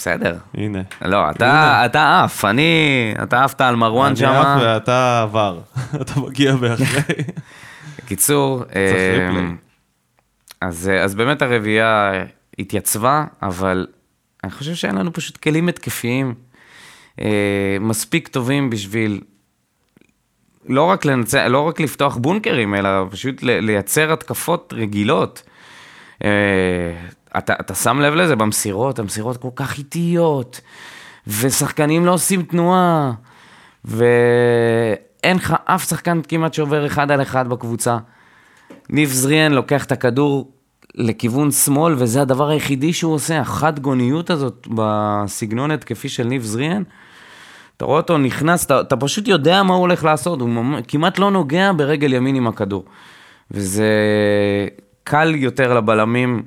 [0.05, 0.37] בסדר.
[0.55, 0.83] הנה.
[1.05, 4.55] לא, אתה, אתה עף, אני, אתה עפת על מרואן אני שמה.
[4.55, 5.61] עף ואתה עבר.
[6.01, 7.25] אתה מגיע באחרי.
[7.99, 9.51] בקיצור, אה.
[10.61, 12.13] אז, אה, אז באמת הרביעייה
[12.59, 13.87] התייצבה, אבל
[14.45, 16.35] אני חושב שאין לנו פשוט כלים התקפיים
[17.21, 19.21] אה, מספיק טובים בשביל
[20.69, 25.43] לא רק, לנצח, לא רק לפתוח בונקרים, אלא פשוט לייצר התקפות רגילות.
[27.39, 30.61] אתה, אתה שם לב לזה במסירות, המסירות כל כך איטיות,
[31.27, 33.13] ושחקנים לא עושים תנועה,
[33.85, 37.99] ואין לך אף שחקן כמעט שעובר אחד על אחד בקבוצה.
[38.91, 40.51] ניב זריאן לוקח את הכדור
[40.95, 46.83] לכיוון שמאל, וזה הדבר היחידי שהוא עושה, החד גוניות הזאת בסגנון התקפי של ניב זריאן.
[47.77, 51.31] אתה רואה אותו נכנס, אתה, אתה פשוט יודע מה הוא הולך לעשות, הוא כמעט לא
[51.31, 52.85] נוגע ברגל ימין עם הכדור.
[53.51, 53.89] וזה
[55.05, 56.43] קל יותר לבלמים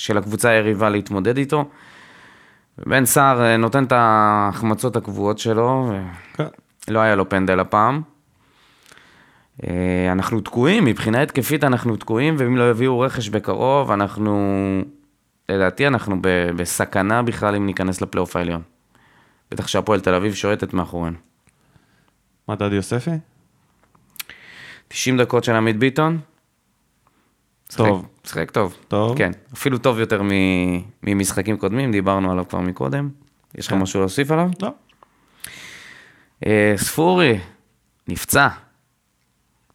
[0.00, 1.64] של הקבוצה היריבה להתמודד איתו.
[2.86, 5.92] בן סער אה, נותן את ההחמצות הקבועות שלו,
[6.34, 6.46] כן.
[6.88, 8.02] לא היה לו פנדל הפעם.
[9.66, 14.82] אה, אנחנו תקועים, מבחינה התקפית אנחנו תקועים, ואם לא יביאו רכש בקרוב, אנחנו,
[15.48, 16.16] לדעתי אנחנו
[16.56, 18.62] בסכנה בכלל אם ניכנס לפלייאוף העליון.
[19.50, 21.16] בטח שהפועל תל אביב שועטת מאחורינו.
[22.48, 23.10] מדד יוספי?
[24.88, 26.18] 90 דקות של עמית ביטון.
[27.76, 28.06] טוב.
[28.24, 28.76] משחק, טוב.
[28.88, 29.18] טוב.
[29.18, 30.22] כן, אפילו טוב יותר
[31.02, 33.08] ממשחקים קודמים, דיברנו עליו כבר מקודם.
[33.54, 33.78] יש לך כן.
[33.78, 34.50] משהו להוסיף עליו?
[34.62, 34.70] לא.
[36.46, 37.38] אה, ספורי,
[38.08, 38.48] נפצע.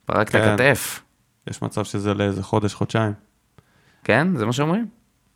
[0.06, 0.42] פרק את כן.
[0.42, 1.02] הכתף.
[1.50, 3.14] יש מצב שזה לאיזה חודש, חודשיים.
[4.04, 4.28] כן?
[4.36, 4.88] זה מה שאומרים?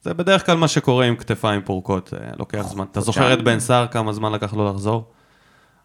[0.01, 2.85] זה בדרך כלל מה שקורה עם כתפיים פורקות, אה, לוקח זמן.
[2.91, 5.11] אתה זוכר את בן סער, כמה זמן לקח לו לחזור?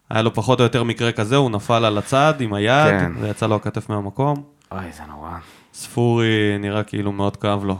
[0.09, 3.11] היה לו פחות או יותר מקרה כזה, הוא נפל על הצד עם היד, כן.
[3.19, 4.43] ויצא לו הכתף מהמקום.
[4.71, 5.37] אוי, זה נורא.
[5.75, 7.77] ספורי נראה כאילו מאוד כאב לו.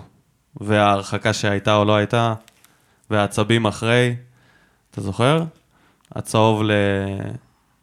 [0.62, 2.34] וההרחקה שהייתה או לא הייתה,
[3.10, 4.16] והעצבים אחרי,
[4.92, 5.44] אתה זוכר?
[6.16, 6.72] הצהוב ל...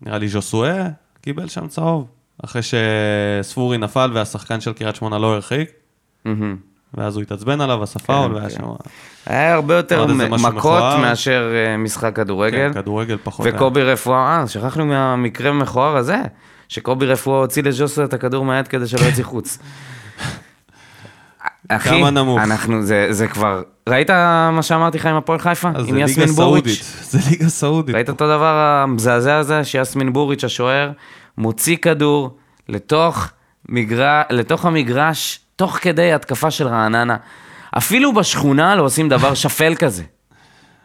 [0.03, 0.89] נראה לי ז'וסואה
[1.21, 2.07] קיבל שם צהוב,
[2.45, 5.71] אחרי שספורי נפל והשחקן של קריית שמונה לא הרחיק,
[6.25, 6.57] מהמם.
[6.95, 8.57] ואז הוא התעצבן עליו, עשה פאול, והיה כן.
[8.57, 8.65] שם...
[9.27, 10.83] היה הרבה יותר מכות.
[11.01, 12.73] מאשר אה, משחק כדורגל.
[12.73, 13.47] כן, כדורגל פחות...
[13.49, 16.23] וקובי רפואה, אה, שכחנו מהמקרה המכוער הזה,
[16.69, 19.59] שקובי רפואה הוציא לז'וסו את הכדור מהיד כדי שלא יצא חוץ.
[21.69, 22.41] אחי, כמה נמוך.
[22.41, 24.11] אנחנו, זה, זה כבר, ראית
[24.53, 25.69] מה שאמרתי לך עם הפועל חיפה?
[25.87, 26.65] עם יסמין סעודית.
[26.65, 26.97] בוריץ'?
[27.03, 27.95] זה ליגה סעודית.
[27.95, 30.91] ראית את הדבר המזעזע הזה, שיסמין בוריץ' השוער,
[31.39, 32.37] מוציא כדור
[32.69, 33.29] לתוך,
[33.69, 34.23] מגר...
[34.31, 37.17] לתוך המגרש, תוך כדי התקפה של רעננה.
[37.79, 40.03] אפילו בשכונה לא עושים דבר שפל כזה.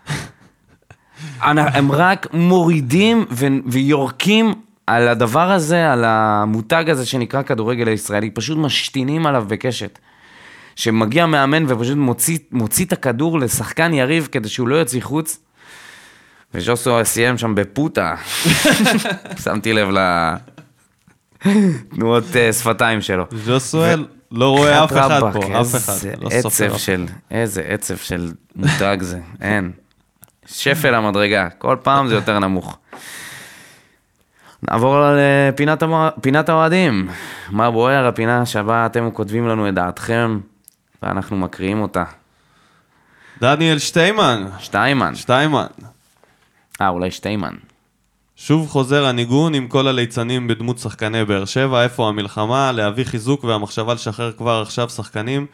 [1.41, 4.53] הם רק מורידים ו- ויורקים
[4.87, 9.99] על הדבר הזה, על המותג הזה שנקרא כדורגל הישראלי, פשוט משתינים עליו בקשת.
[10.75, 15.39] שמגיע מאמן ופשוט מוציא, מוציא את הכדור לשחקן יריב כדי שהוא לא יוציא חוץ.
[16.53, 18.15] וז'וסו סיים שם בפוטה.
[19.43, 19.89] שמתי לב
[21.45, 23.25] לתנועות אה, שפתיים שלו.
[23.31, 25.93] ז'וסואל לא רואה אף אחד פה, אף אחד.
[25.93, 29.71] איזה לא עצב של, איזה עצב של מותג זה, אין.
[30.45, 32.77] שפל המדרגה, כל פעם זה יותר נמוך.
[34.71, 35.83] נעבור לפינת
[36.21, 37.09] פינת האוהדים.
[37.49, 40.39] מה בוער, הפינה שבה אתם כותבים לנו את דעתכם,
[41.03, 42.03] ואנחנו מקריאים אותה.
[43.41, 45.15] דניאל שטיימן, שטיימן.
[45.15, 45.65] שטיימן.
[46.81, 47.53] אה, אולי שטיימן.
[48.35, 53.93] שוב חוזר הניגון עם כל הליצנים בדמות שחקני באר שבע, איפה המלחמה, להביא חיזוק והמחשבה
[53.93, 55.45] לשחרר כבר עכשיו שחקנים,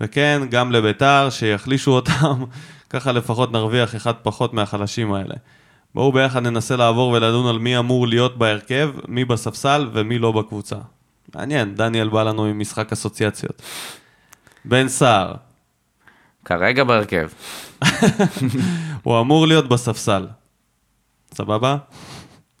[0.00, 2.44] וכן, גם לביתר, שיחלישו אותם,
[2.90, 5.34] ככה לפחות נרוויח אחד פחות מהחלשים האלה.
[5.94, 10.76] בואו ביחד ננסה לעבור ולדון על מי אמור להיות בהרכב, מי בספסל ומי לא בקבוצה.
[11.34, 13.62] מעניין, דניאל בא לנו עם משחק אסוציאציות.
[14.64, 15.34] בן סער,
[16.44, 17.28] כרגע בהרכב.
[19.02, 20.26] הוא אמור להיות בספסל.
[21.34, 21.76] סבבה?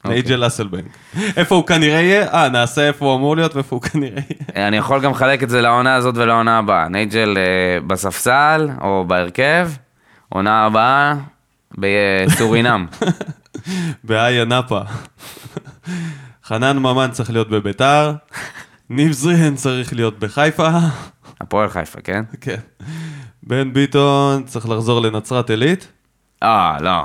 [0.04, 0.10] אוקיי.
[0.10, 0.96] נייג'ל אסלבנק.
[1.36, 2.32] איפה הוא כנראה יהיה?
[2.32, 4.66] אה, נעשה איפה הוא אמור להיות ואיפה הוא כנראה יהיה.
[4.68, 6.88] אני יכול גם לחלק את זה לעונה הזאת ולעונה הבאה.
[6.88, 9.70] נייג'ל אה, בספסל, או בהרכב,
[10.28, 11.14] עונה הבאה
[11.78, 12.86] בסורינם.
[14.04, 14.80] באיה נאפה.
[16.44, 18.12] חנן ממן צריך להיות בביתר.
[18.90, 20.68] ניב זריהן צריך להיות בחיפה.
[21.40, 22.24] הפועל חיפה, כן?
[22.40, 22.60] כן.
[23.42, 25.92] בן ביטון צריך לחזור לנצרת עילית.
[26.42, 27.04] אה, לא.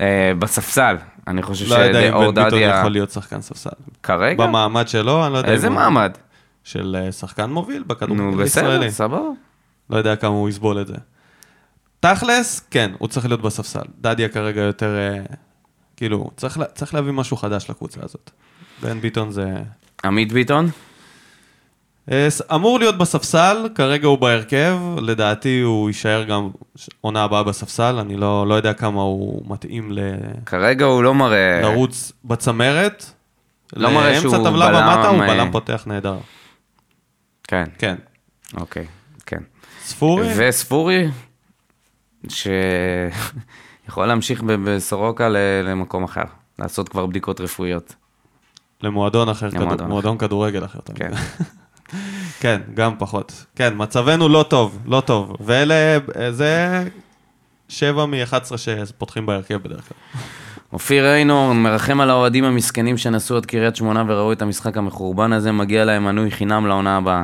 [0.00, 0.96] אה, בספסל.
[1.26, 2.78] אני חושב לא יודע אם בן ביטון דדיה...
[2.78, 3.70] יכול להיות שחקן ספסל.
[4.02, 4.46] כרגע?
[4.46, 5.52] במעמד שלו, אני לא יודע.
[5.52, 6.12] איזה מעמד?
[6.64, 8.90] של אה, שחקן מוביל נו, בכדורגל בסדר, הישראלי.
[8.90, 9.18] סבבה.
[9.90, 10.94] לא יודע כמה הוא יסבול את זה.
[12.00, 13.82] תכלס, כן, הוא צריך להיות בספסל.
[14.00, 15.22] דדיה כרגע יותר, אה,
[15.96, 18.30] כאילו, צריך, לה- צריך להביא משהו חדש לקבוצה הזאת.
[18.82, 19.46] בן ביטון זה...
[20.04, 20.70] עמית ביטון?
[22.12, 26.50] אה, אמור להיות בספסל, כרגע הוא בהרכב, לדעתי הוא יישאר גם
[27.00, 29.98] עונה הבאה בספסל, אני לא, לא יודע כמה הוא מתאים ל...
[30.46, 31.60] כרגע הוא לא מראה...
[31.62, 33.04] לרוץ בצמרת.
[33.76, 36.18] לא מראה שהוא לאמצע טבלה בלם, ומטה הוא אה, בלם פותח נהדר.
[37.48, 37.94] כן, כן.
[38.56, 38.86] אוקיי,
[39.26, 39.40] כן.
[39.84, 40.28] ספורי?
[40.36, 41.08] וספורי,
[42.30, 45.28] שיכול להמשיך בסורוקה
[45.64, 46.24] למקום אחר,
[46.58, 47.94] לעשות כבר בדיקות רפואיות.
[48.82, 49.88] למועדון אחר, למועדון כדור.
[49.88, 50.78] מועדון כדורגל אחר.
[50.94, 51.10] כן.
[52.40, 53.44] כן, גם פחות.
[53.56, 55.36] כן, מצבנו לא טוב, לא טוב.
[55.40, 55.98] ואלה,
[56.30, 56.84] זה
[57.68, 60.20] שבע מ-11 שפותחים בהרכב בדרך כלל.
[60.72, 65.52] אופיר איינורן מרחם על האוהדים המסכנים שנסעו עד קריית שמונה וראו את המשחק המחורבן הזה,
[65.52, 67.22] מגיע להם מנוי חינם לעונה הבאה.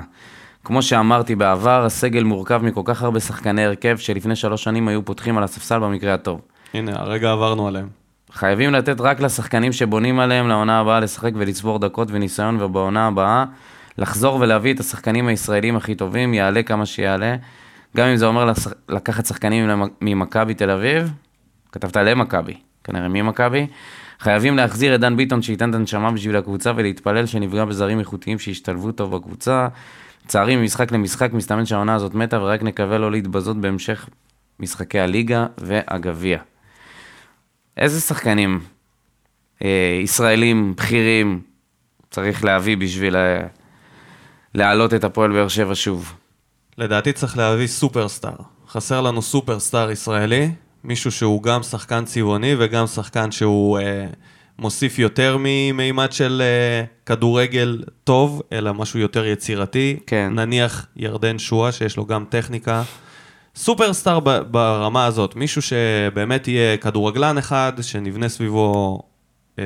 [0.65, 5.39] כמו שאמרתי בעבר, הסגל מורכב מכל כך הרבה שחקני הרכב שלפני שלוש שנים היו פותחים
[5.39, 6.41] על הספסל במקרה הטוב.
[6.75, 7.89] הנה, הרגע עברנו עליהם.
[8.33, 13.45] חייבים לתת רק לשחקנים שבונים עליהם לעונה הבאה לשחק ולצבור דקות וניסיון, ובעונה הבאה
[13.99, 17.37] לחזור ולהביא את השחקנים הישראלים הכי טובים, יעלה כמה שיעלה.
[17.97, 18.53] גם אם זה אומר.
[18.89, 21.13] לקחת שחקנים ממכבי תל אביב,
[21.73, 23.67] כתבת למכבי, כנראה ממכבי.
[24.21, 28.93] חייבים להחזיר את דן ביטון שייתן את הנשמה בשביל הקבוצה ולהתפלל שנפגע בזרים איכותיים שישתלבו
[28.93, 29.69] טוב בקבוצה.
[30.25, 34.09] לצערי, ממשחק למשחק מסתמן שהעונה הזאת מתה ורק נקווה לא להתבזות בהמשך
[34.61, 36.39] משחקי הליגה והגביע.
[37.77, 38.61] איזה שחקנים
[39.65, 41.41] אה, ישראלים בכירים
[42.11, 43.47] צריך להביא בשביל אה,
[44.55, 46.15] להעלות את הפועל באר שבע שוב?
[46.79, 48.37] לדעתי צריך להביא סופרסטאר.
[48.69, 50.51] חסר לנו סופרסטאר ישראלי,
[50.85, 54.07] מישהו שהוא גם שחקן צבעוני וגם שחקן שהוא אה,
[54.59, 59.97] מוסיף יותר ממימד של אה, כדורגל טוב, אלא משהו יותר יצירתי.
[60.07, 60.33] כן.
[60.35, 62.83] נניח ירדן שואה, שיש לו גם טכניקה.
[63.57, 69.01] סופרסטאר ב- ברמה הזאת, מישהו שבאמת יהיה כדורגלן אחד, שנבנה סביבו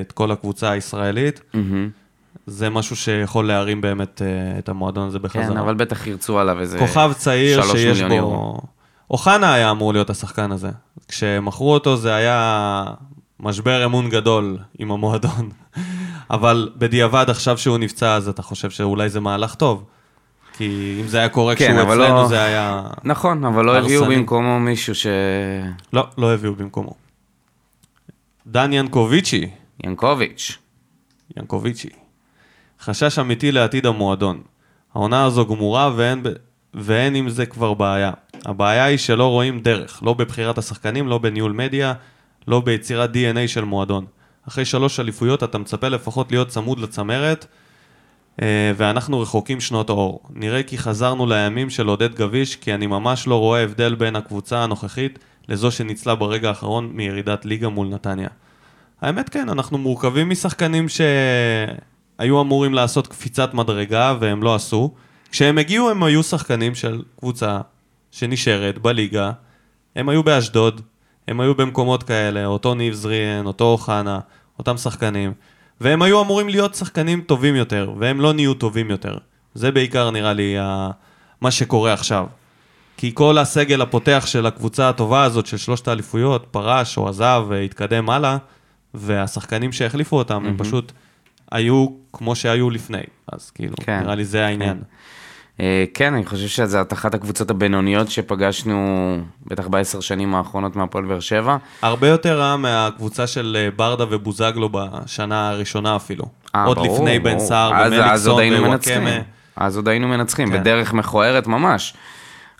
[0.01, 1.40] את כל הקבוצה הישראלית.
[1.55, 1.90] מהמם.
[2.46, 5.48] זה משהו שיכול להרים באמת אה, את המועדון הזה בחזרה.
[5.48, 6.79] כן, אבל בטח ירצו עליו איזה...
[6.79, 8.61] כוכב צעיר שיש בו...
[9.11, 10.70] אוחנה היה אמור להיות השחקן הזה.
[11.09, 12.85] כשמכרו אותו זה היה
[13.40, 15.51] משבר אמון גדול עם המועדון.
[16.31, 19.85] אבל בדיעבד, עכשיו שהוא נפצע, אז אתה חושב שאולי זה מהלך טוב.
[20.53, 22.83] כי אם זה היה קורה כן, כשהוא אצלנו, לא- זה היה...
[23.05, 24.16] נכון, אבל לא הביאו הרסני.
[24.16, 25.07] במקומו מישהו ש...
[25.92, 26.94] לא, לא הביאו במקומו.
[28.46, 29.51] דן ינקוביצ'י,
[29.85, 30.59] ינקוביץ'.
[31.37, 31.88] ינקוביצ'י.
[32.81, 34.40] חשש אמיתי לעתיד המועדון.
[34.94, 36.29] העונה הזו גמורה ואין, ב...
[36.74, 38.11] ואין עם זה כבר בעיה.
[38.44, 41.92] הבעיה היא שלא רואים דרך, לא בבחירת השחקנים, לא בניהול מדיה,
[42.48, 44.04] לא ביצירת DNA של מועדון.
[44.48, 47.46] אחרי שלוש אליפויות אתה מצפה לפחות להיות צמוד לצמרת,
[48.42, 50.22] אה, ואנחנו רחוקים שנות אור.
[50.30, 54.62] נראה כי חזרנו לימים של עודד גביש, כי אני ממש לא רואה הבדל בין הקבוצה
[54.62, 58.28] הנוכחית לזו שניצלה ברגע האחרון מירידת ליגה מול נתניה.
[59.00, 64.94] האמת כן, אנחנו מורכבים משחקנים שהיו אמורים לעשות קפיצת מדרגה והם לא עשו.
[65.30, 67.61] כשהם הגיעו הם היו שחקנים של קבוצה
[68.11, 69.32] שנשארת בליגה,
[69.96, 70.80] הם היו באשדוד,
[71.29, 74.21] הם היו במקומות כאלה, אותו ניב זריאן, אותו אוחנה,
[74.59, 75.33] אותם שחקנים,
[75.81, 79.19] והם היו אמורים להיות שחקנים טובים יותר, והם לא נהיו טובים יותר.
[79.55, 80.91] זה בעיקר נראה לי ה...
[81.41, 82.27] מה שקורה עכשיו.
[82.97, 88.11] כי כל הסגל הפותח של הקבוצה הטובה הזאת של שלושת האליפויות פרש או עזב והתקדם
[88.11, 88.37] הלאה,
[88.95, 90.93] והשחקנים שהחליפו אותם הם פשוט
[91.51, 93.03] היו כמו שהיו לפני.
[93.33, 94.01] אז כאילו, כן.
[94.01, 94.77] נראה לי זה העניין.
[94.77, 94.97] אה,
[95.94, 101.57] כן, אני חושב שזאת אחת הקבוצות הבינוניות שפגשנו בטח בעשר שנים האחרונות מהפועל באר שבע.
[101.83, 106.25] הרבה יותר רע מהקבוצה של אה, ברדה ובוזגלו בשנה הראשונה אפילו.
[106.55, 107.47] אה, עוד ברור, לפני בן ברור.
[107.47, 108.92] סער אז עוד ומליקסון.
[108.92, 109.23] ווואקמה.
[109.57, 110.61] אז עוד היינו מנצחים, כן.
[110.61, 111.94] בדרך מכוערת ממש.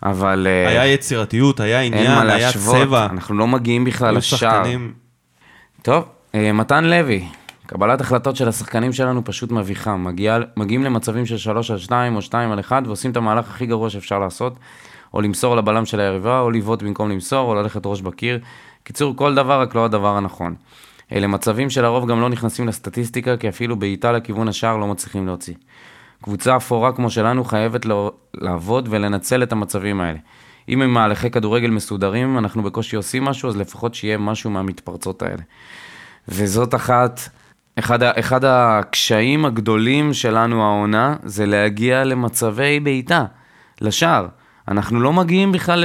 [0.03, 3.07] אבל אה, היה יצירתיות, היה עניין, היה צבע.
[3.11, 4.63] אנחנו לא מגיעים בכלל לשער.
[5.81, 6.03] טוב,
[6.35, 7.25] אה, מתן לוי,
[7.69, 9.97] קבלת החלטות של השחקנים שלנו פשוט מביכה.
[9.97, 13.65] מגיע, מגיעים למצבים של 3 על 2 או 2 על 1 ועושים את המהלך הכי
[13.65, 14.55] גרוע שאפשר לעשות,
[15.13, 18.39] או למסור לבלם של היריבה, או לבעוט במקום למסור, או ללכת ראש בקיר.
[18.83, 20.55] קיצור, כל דבר, רק לא הדבר הנכון.
[21.11, 25.55] אלה מצבים שלרוב גם לא נכנסים לסטטיסטיקה, כי אפילו בעיטה לכיוון השער לא מצליחים להוציא.
[26.21, 27.85] קבוצה אפורה כמו שלנו חייבת
[28.33, 30.19] לעבוד ולנצל את המצבים האלה.
[30.69, 35.41] אם הם מהלכי כדורגל מסודרים, אנחנו בקושי עושים משהו, אז לפחות שיהיה משהו מהמתפרצות האלה.
[36.27, 37.19] וזאת אחת,
[37.79, 43.25] אחד, ה- אחד הקשיים הגדולים שלנו העונה, זה להגיע למצבי בעיטה,
[43.81, 44.27] לשער.
[44.67, 45.83] אנחנו לא מגיעים בכלל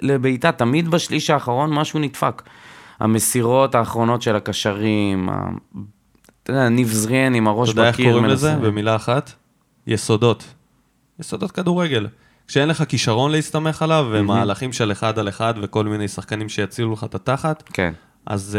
[0.00, 2.42] לבעיטה, תמיד בשליש האחרון משהו נדפק.
[3.00, 5.48] המסירות האחרונות של הקשרים, ה-
[6.42, 8.56] אתה יודע, ניב זריאן עם הראש אתה יודע איך בקיר קוראים לזה?
[8.56, 9.32] במילה אחת?
[9.86, 10.44] יסודות.
[11.20, 12.06] יסודות כדורגל.
[12.48, 17.04] כשאין לך כישרון להסתמך עליו, ומהלכים של אחד על אחד, וכל מיני שחקנים שיצילו לך
[17.04, 17.92] את התחת, כן.
[18.26, 18.58] אז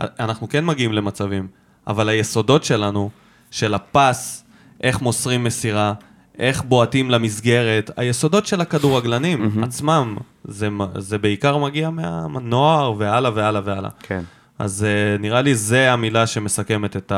[0.00, 1.46] uh, אנחנו כן מגיעים למצבים,
[1.86, 3.10] אבל היסודות שלנו,
[3.50, 4.44] של הפס,
[4.82, 5.92] איך מוסרים מסירה,
[6.38, 9.64] איך בועטים למסגרת, היסודות של הכדורגלנים mm-hmm.
[9.64, 10.68] עצמם, זה,
[10.98, 13.90] זה בעיקר מגיע מהנוער והלאה והלאה והלאה.
[14.00, 14.22] כן.
[14.58, 17.12] אז uh, נראה לי זה המילה שמסכמת את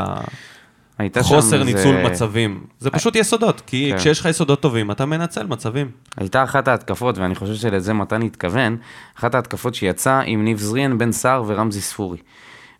[1.16, 2.64] החוסר ניצול מצבים.
[2.78, 3.98] זה פשוט יסודות, כי כן.
[3.98, 5.90] כשיש לך יסודות טובים, אתה מנצל מצבים.
[6.16, 8.76] הייתה אחת ההתקפות, ואני חושב שלזה מתן התכוון,
[9.18, 12.18] אחת ההתקפות שיצאה עם ניב זריאן, בן סער ורמזי ספורי.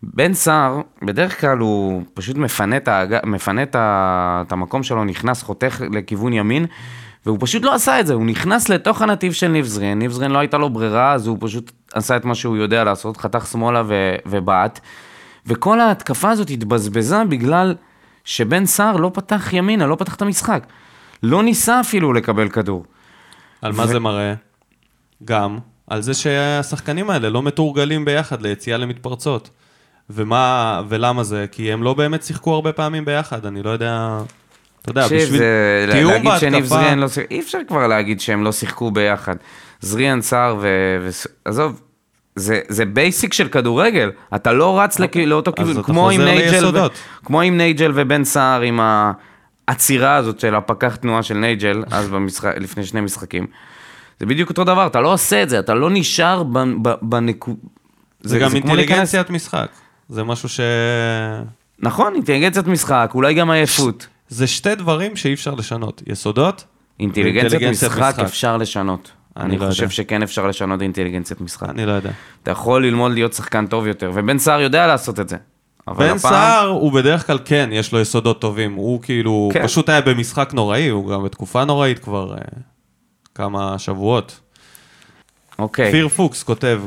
[0.03, 3.17] בן סער, בדרך כלל הוא פשוט מפנה את, האג...
[3.25, 4.43] מפנה את, ה...
[4.47, 6.67] את המקום שלו, נכנס, חותך לכיוון ימין,
[7.27, 10.31] והוא פשוט לא עשה את זה, הוא נכנס לתוך הנתיב של ניב זריאן, ניב זריאן
[10.31, 13.83] לא הייתה לו ברירה, אז הוא פשוט עשה את מה שהוא יודע לעשות, חתך שמאלה
[13.87, 14.15] ו...
[14.27, 14.81] ובעט,
[15.47, 17.75] וכל ההתקפה הזאת התבזבזה בגלל
[18.25, 20.67] שבן סער לא פתח ימינה, לא פתח את המשחק.
[21.23, 22.85] לא ניסה אפילו לקבל כדור.
[23.63, 24.35] על מה זה מראה?
[25.25, 29.51] גם על זה שהשחקנים האלה לא מתורגלים ביחד ליציאה למתפרצות.
[30.11, 31.47] ומה, ולמה זה?
[31.53, 34.19] כי הם לא באמת שיחקו הרבה פעמים ביחד, אני לא יודע...
[34.83, 36.77] אתה יודע, בשביל זה תיאום להגיד שניב בהתקפה...
[36.77, 39.37] זריאן לא שיחק, אי אפשר כבר להגיד שהם לא שיחקו ביחד.
[39.81, 40.69] זריאן, סער ו...
[41.45, 41.81] עזוב,
[42.37, 45.17] זה, זה basic של כדורגל, אתה לא רץ לכ...
[45.17, 46.11] לאותו כיוון, כמו
[46.75, 46.89] ו...
[47.25, 48.81] כמו עם נייג'ל ובן סער, עם
[49.69, 53.47] העצירה הזאת של הפקח תנועה של נייג'ל, אז במשחק, לפני שני משחקים.
[54.21, 56.43] זה בדיוק אותו דבר, אתה לא עושה את זה, אתה לא נשאר
[57.03, 57.59] בנקודה...
[58.21, 59.69] זה גם אינטליגנציית משחק.
[60.09, 60.61] זה משהו ש...
[61.79, 64.07] נכון, אינטליגנציית משחק, אולי גם עייפות.
[64.29, 66.03] זה שתי דברים שאי אפשר לשנות.
[66.07, 66.65] יסודות,
[67.01, 68.19] אינטליגנציית משחק משחק.
[68.25, 69.11] אפשר לשנות.
[69.37, 69.93] אני אני לא חושב יודע.
[69.95, 71.69] שכן אפשר לשנות אינטליגנציית משחק.
[71.69, 72.11] אני לא יודע.
[72.43, 75.37] אתה יכול ללמוד להיות שחקן טוב יותר, ובן סער יודע לעשות את זה.
[75.87, 78.75] בן הפעם- סער הוא בדרך כלל כן, יש לו יסודות טובים.
[78.75, 79.65] הוא כאילו, כן.
[79.65, 82.39] פשוט היה במשחק נוראי, הוא גם בתקופה נוראית כבר אה,
[83.35, 84.41] כמה שבועות.
[85.59, 85.89] אוקיי.
[85.89, 86.81] כפיר פוקס כותב,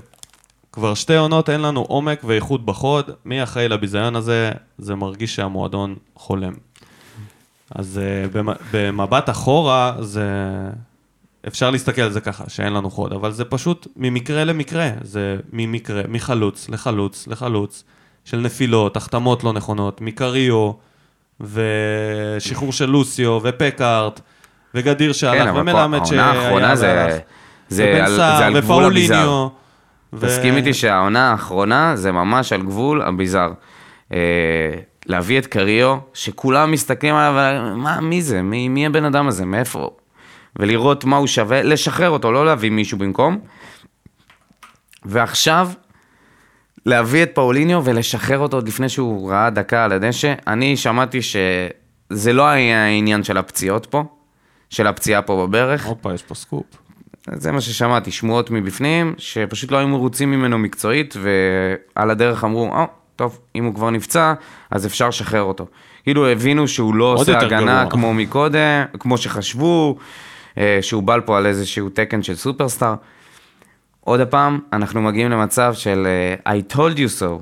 [0.80, 4.52] כבר שתי עונות אין לנו עומק ואיכות בחוד, מי אחראי לביזיון הזה?
[4.78, 6.54] זה מרגיש שהמועדון חולם.
[7.76, 8.00] אז
[8.34, 10.30] במ- במבט אחורה, זה...
[11.48, 14.89] אפשר להסתכל על זה ככה, שאין לנו חוד, אבל זה פשוט ממקרה למקרה.
[15.02, 17.84] זה ממקרה, מחלוץ לחלוץ לחלוץ,
[18.26, 20.72] של נפילות, החתמות לא נכונות, מקריו,
[21.42, 24.22] ושחרור של לוסיו, ופקארט,
[24.76, 27.20] וגדיר שהלך, כן, אבל פה ומלמד שהיה העונה האחרונה זה...
[27.70, 29.48] זה ובן על, זה על גבול הביזאר.
[30.13, 33.52] ו- תסכים איתי שהעונה האחרונה זה ממש על גבול הביזאר.
[34.13, 34.17] אה,
[35.06, 38.41] להביא את קריו, שכולם מסתכלים עליו, מה, מי זה?
[38.41, 39.45] מי, מי הבן אדם הזה?
[39.45, 39.89] מאיפה?
[40.56, 43.39] ולראות מה הוא שווה, לשחרר אותו, לא להביא מישהו במקום.
[45.06, 45.69] ועכשיו,
[46.86, 50.34] להביא את פאוליניו ולשחרר אותו עוד לפני שהוא ראה דקה על הדשא.
[50.48, 54.04] אני שמעתי שזה לא היה העניין של הפציעות פה,
[54.69, 55.86] של הפציעה פה בברך.
[55.86, 56.65] הופה, יש פה סקופ.
[57.34, 62.88] זה מה ששמעתי, שמועות מבפנים, שפשוט לא היו מרוצים ממנו מקצועית, ועל הדרך אמרו, או,
[63.15, 64.34] טוב, אם הוא כבר נפצע,
[64.72, 65.68] אז אפשר לשחרר אותו.
[66.04, 67.92] כאילו הבינו שהוא לא עושה הגנה גרוע.
[67.92, 69.98] כמו מקודם, כמו שחשבו,
[70.58, 72.96] אה, שהוא בא פה על איזשהו תקן של סופרסטאר.
[74.02, 76.08] עוד פעם, אנחנו מגיעים למצב של
[76.46, 77.42] אה, I told you so.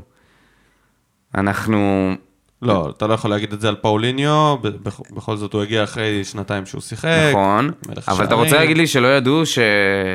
[1.35, 2.11] אנחנו...
[2.61, 4.55] לא, אתה לא יכול להגיד את זה על פאוליניו,
[5.15, 7.09] בכל זאת הוא הגיע אחרי שנתיים שהוא שיחק.
[7.29, 8.39] נכון, אבל אתה שערים.
[8.39, 9.59] רוצה להגיד לי שלא ידעו ש...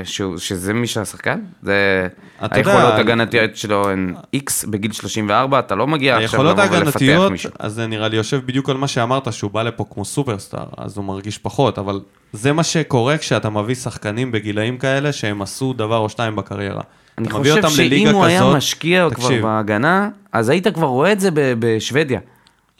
[0.04, 0.38] שהוא...
[0.38, 1.40] שזה מי שהשחקן?
[1.62, 2.08] זה...
[2.44, 7.50] אתה היכולות ההגנתיות שלו הן איקס בגיל 34, אתה לא מגיע עכשיו לבוא ולפתח מישהו.
[7.58, 10.96] אז זה נראה לי יושב בדיוק על מה שאמרת, שהוא בא לפה כמו סופרסטאר, אז
[10.96, 12.00] הוא מרגיש פחות, אבל
[12.32, 16.82] זה מה שקורה כשאתה מביא שחקנים בגילאים כאלה שהם עשו דבר או שתיים בקריירה.
[17.22, 21.20] אני חושב שאם הוא היה כזאת- משקיע כבר תקשיב, בהגנה, אז היית כבר רואה את
[21.20, 22.20] זה בשוודיה.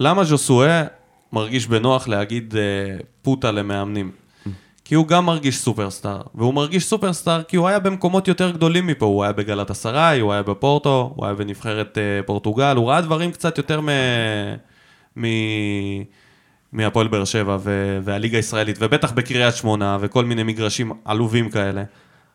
[0.01, 0.85] למה ז'וסואה
[1.33, 2.63] מרגיש בנוח להגיד אה,
[3.23, 4.11] פוטה למאמנים?
[4.85, 9.07] כי הוא גם מרגיש סופרסטאר, והוא מרגיש סופרסטאר כי הוא היה במקומות יותר גדולים מפה,
[9.07, 13.33] הוא היה בגלת אסריי, הוא היה בפורטו, הוא היה בנבחרת אה, פורטוגל, הוא ראה דברים
[13.33, 13.89] קצת יותר מ...
[15.17, 15.25] מ...
[16.73, 17.99] מהפועל באר שבע ו...
[18.05, 21.83] והליגה הישראלית, ובטח בקריית שמונה וכל מיני מגרשים עלובים כאלה.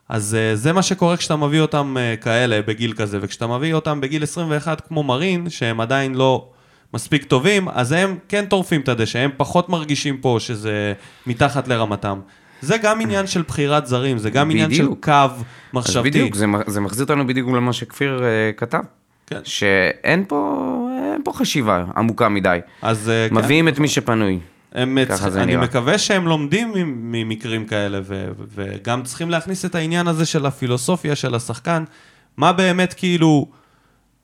[0.08, 4.00] אז אה, זה מה שקורה כשאתה מביא אותם אה, כאלה בגיל כזה, וכשאתה מביא אותם
[4.00, 6.48] בגיל 21 כמו מרין, שהם עדיין לא
[6.94, 10.92] מספיק טובים, אז הם כן טורפים את הדשא, הם פחות מרגישים פה שזה
[11.26, 12.20] מתחת לרמתם.
[12.60, 15.04] זה גם עניין של בחירת זרים, זה גם עניין של בדיוק.
[15.04, 16.10] קו אז מחשבתי.
[16.10, 18.82] בדיוק, זה, זה מחזיר אותנו בדיוק למה שכפיר אה, כתב.
[19.26, 19.40] כן.
[19.44, 20.88] שאין פה,
[21.24, 22.58] פה חשיבה עמוקה מדי.
[22.82, 23.34] אז כן.
[23.34, 24.38] מביאים את מי שפנוי.
[24.78, 25.64] הם, ככה זה אני נראה.
[25.64, 26.72] מקווה שהם לומדים
[27.12, 31.84] ממקרים כאלה, ו- וגם צריכים להכניס את העניין הזה של הפילוסופיה של השחקן,
[32.36, 33.46] מה באמת כאילו,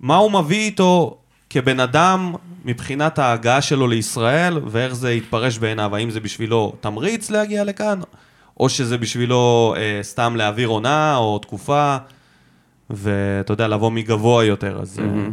[0.00, 1.18] מה הוא מביא איתו
[1.50, 7.64] כבן אדם מבחינת ההגעה שלו לישראל, ואיך זה יתפרש בעיניו, האם זה בשבילו תמריץ להגיע
[7.64, 8.00] לכאן,
[8.60, 11.96] או שזה בשבילו אה, סתם להעביר עונה או תקופה,
[12.90, 15.00] ואתה יודע, לבוא מגבוה יותר, אז...
[15.00, 15.28] אה,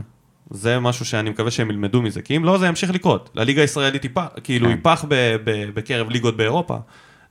[0.52, 3.30] זה משהו שאני מקווה שהם ילמדו מזה, כי אם לא, זה ימשיך לקרות.
[3.36, 4.72] לליגה הישראלית ייפח, כאילו כן.
[4.72, 5.36] ייפח ב-
[5.74, 6.78] בקרב ליגות באירופה.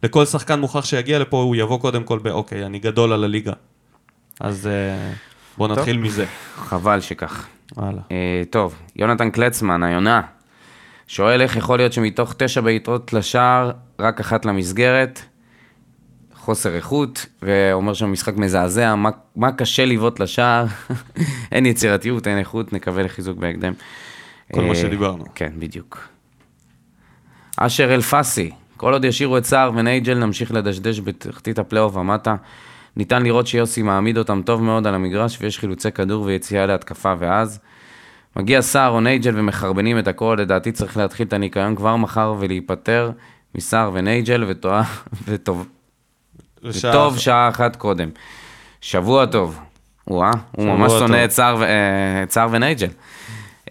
[0.03, 2.27] לכל שחקן מוכרח שיגיע לפה, הוא יבוא קודם כל ב...
[2.27, 3.53] אוקיי, אני גדול על הליגה.
[4.41, 5.13] אז אה,
[5.59, 6.27] בואו נתחיל מזה.
[6.57, 7.47] חבל שכך.
[7.77, 8.03] הלאה.
[8.11, 10.21] אה, טוב, יונתן קלצמן, היונה,
[11.07, 15.23] שואל איך יכול להיות שמתוך תשע בעיטות לשער, רק אחת למסגרת,
[16.51, 20.67] חוסר איכות, ואומר שהמשחק מזעזע, מה, מה קשה לבעוט לשער,
[21.53, 23.73] אין יצירתיות, אין איכות, נקווה לחיזוק בהקדם.
[24.53, 25.25] כל מה אה, שדיברנו.
[25.35, 26.09] כן, בדיוק.
[27.57, 32.35] אשר אלפסי, כל עוד ישאירו את סער ונייג'ל, נמשיך לדשדש בתחתית הפלייאוף ומטה.
[32.97, 37.61] ניתן לראות שיוסי מעמיד אותם טוב מאוד על המגרש, ויש חילוצי כדור ויציאה להתקפה ואז.
[38.37, 43.11] מגיע סער או נייג'ל ומחרבנים את הכל, לדעתי צריך להתחיל את הניקיון כבר מחר ולהיפטר
[43.55, 44.45] מסער ונייג'ל,
[45.25, 45.67] וטוב,
[46.63, 48.09] וטוב שעה אחת קודם.
[48.81, 49.59] שבוע טוב.
[50.09, 50.93] וואה, הוא ממש.
[50.93, 51.63] שונא את סער
[52.43, 52.89] אה, ונייג'ל.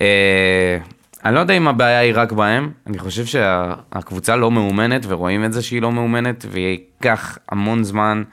[0.02, 0.78] אה,
[1.26, 5.54] אני לא יודע אם הבעיה היא רק בהם, אני חושב שהקבוצה לא מאומנת, ורואים את
[5.54, 8.24] זה שהיא לא מאומנת, וייקח המון זמן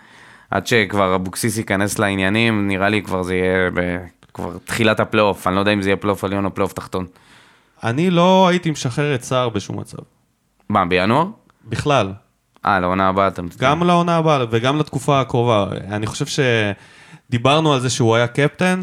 [0.51, 3.99] עד שכבר אבוקסיס ייכנס לעניינים, נראה לי כבר זה יהיה ב-
[4.35, 7.07] כבר תחילת הפלייאוף, אני לא יודע אם זה יהיה פלייאוף עליון או פלייאוף תחתון.
[7.85, 9.99] אני לא הייתי משחרר את סער בשום מצב.
[10.69, 11.27] מה, בינואר?
[11.65, 12.13] בכלל.
[12.67, 13.43] אה, לעונה הבאה אתה...
[13.59, 15.67] גם לעונה הבאה וגם לתקופה הקרובה.
[15.91, 16.43] אני חושב
[17.29, 18.83] שדיברנו על זה שהוא היה קפטן,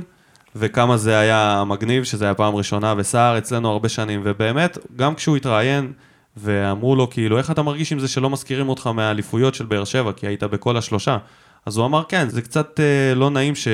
[0.55, 5.37] וכמה זה היה מגניב, שזה היה פעם ראשונה, וסער אצלנו הרבה שנים, ובאמת, גם כשהוא
[5.37, 5.91] התראיין,
[6.37, 10.11] ואמרו לו, כאילו, איך אתה מרגיש עם זה שלא מזכירים אותך מהאליפויות של באר שבע,
[10.11, 11.17] כי היית בכל השלושה?
[11.65, 13.67] אז הוא אמר, כן, זה קצת אה, לא נעים ש...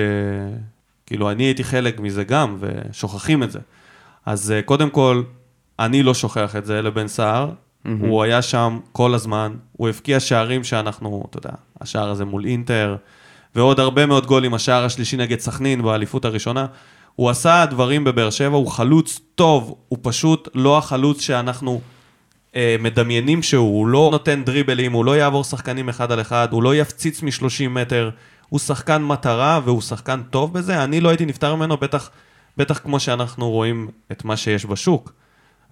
[1.05, 3.59] כאילו, אני הייתי חלק מזה גם, ושוכחים את זה.
[4.25, 5.23] אז אה, קודם כל,
[5.79, 7.49] אני לא שוכח את זה לבן סער,
[7.85, 7.89] mm-hmm.
[7.99, 11.51] הוא היה שם כל הזמן, הוא הבקיע שערים שאנחנו, אתה יודע,
[11.81, 12.95] השער הזה מול אינטר,
[13.55, 16.65] ועוד הרבה מאוד גולים, השער השלישי נגד סכנין באליפות הראשונה.
[17.15, 21.81] הוא עשה דברים בבאר שבע, הוא חלוץ טוב, הוא פשוט לא החלוץ שאנחנו
[22.55, 26.63] אה, מדמיינים שהוא, הוא לא נותן דריבלים, הוא לא יעבור שחקנים אחד על אחד, הוא
[26.63, 28.09] לא יפציץ מ-30 מטר,
[28.49, 32.09] הוא שחקן מטרה והוא שחקן טוב בזה, אני לא הייתי נפטר ממנו, בטח,
[32.57, 35.13] בטח כמו שאנחנו רואים את מה שיש בשוק,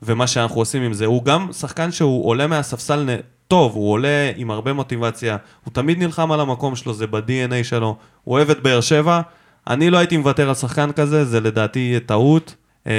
[0.01, 1.05] ומה שאנחנו עושים עם זה.
[1.05, 3.09] הוא גם שחקן שהוא עולה מהספסל.
[3.47, 7.97] טוב, הוא עולה עם הרבה מוטיבציה, הוא תמיד נלחם על המקום שלו, זה ב-DNA שלו,
[8.23, 9.21] הוא אוהב את באר שבע,
[9.67, 12.55] אני לא הייתי מוותר על שחקן כזה, זה לדעתי טעות.
[12.83, 12.89] Uh,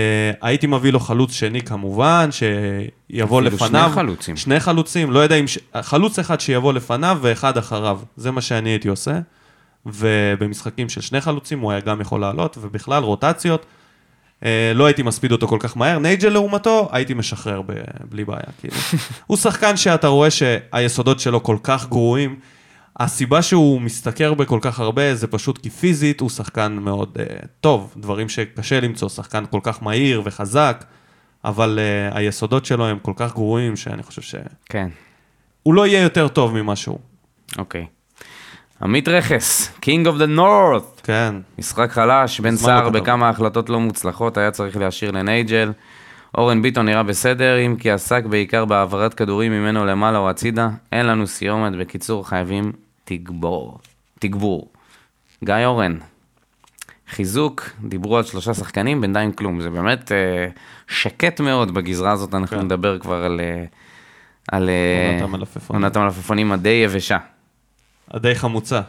[0.42, 3.82] הייתי מביא לו חלוץ שני כמובן, שיבוא לפניו.
[3.86, 4.36] שני חלוצים.
[4.36, 5.46] שני חלוצים, לא יודע אם...
[5.46, 5.58] ש...
[5.82, 8.00] חלוץ אחד שיבוא לפניו ואחד אחריו.
[8.16, 9.18] זה מה שאני הייתי עושה.
[9.86, 13.66] ובמשחקים של שני חלוצים הוא היה גם יכול לעלות, ובכלל רוטציות.
[14.42, 15.98] Uh, לא הייתי מספיד אותו כל כך מהר.
[15.98, 17.72] נייג'ל לעומתו, הייתי משחרר ב...
[18.08, 18.42] בלי בעיה.
[18.60, 18.74] כאילו.
[19.26, 22.38] הוא שחקן שאתה רואה שהיסודות שלו כל כך גרועים.
[22.96, 27.94] הסיבה שהוא משתכר בכל כך הרבה זה פשוט כי פיזית הוא שחקן מאוד uh, טוב,
[27.96, 30.84] דברים שקשה למצוא, שחקן כל כך מהיר וחזק,
[31.44, 31.78] אבל
[32.12, 34.88] uh, היסודות שלו הם כל כך גרועים שאני חושב שהוא כן,
[35.66, 36.98] לא יהיה יותר טוב ממה שהוא.
[37.58, 37.86] אוקיי.
[38.82, 41.02] עמית רכס, King of the North.
[41.02, 42.88] כן, משחק חלש, בן סער.
[42.90, 45.72] בכמה החלטות לא מוצלחות, היה צריך להשאיר לנייג'ל.
[46.38, 50.68] אורן ביטון נראה בסדר, אם כי עסק בעיקר בהעברת כדורים ממנו למעלה או הצידה.
[50.92, 52.72] אין לנו סיומת, בקיצור חייבים
[53.04, 53.78] תגבור.
[54.18, 54.68] תגבור.
[55.44, 55.98] גיא אורן,
[57.10, 59.60] חיזוק, דיברו על שלושה שחקנים, בינתיים כלום.
[59.60, 60.48] זה באמת אה,
[60.88, 62.64] שקט מאוד בגזרה הזאת, אנחנו כן.
[62.64, 63.40] נדבר כבר על...
[63.40, 63.64] אה,
[64.52, 65.26] על אה.
[65.66, 67.18] עונת המלפפונים הדי יבשה.
[68.16, 68.80] די חמוצה.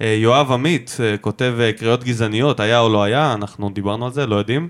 [0.00, 4.12] אה, יואב עמית אה, כותב אה, קריאות גזעניות, היה או לא היה, אנחנו דיברנו על
[4.12, 4.68] זה, לא יודעים.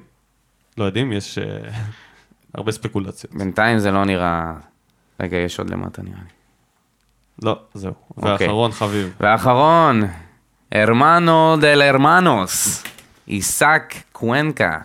[0.79, 1.39] לא יודעים, יש
[2.55, 3.35] הרבה ספקולציות.
[3.35, 4.53] בינתיים זה לא נראה...
[5.21, 6.31] רגע, יש עוד למטה נראה לי.
[7.43, 7.93] לא, זהו.
[8.17, 8.33] אוקיי.
[8.33, 9.15] ואחרון חביב.
[9.21, 10.03] ואחרון,
[10.73, 12.85] הרמנו דל הרמנוס,
[13.27, 14.79] עיסק קוונקה.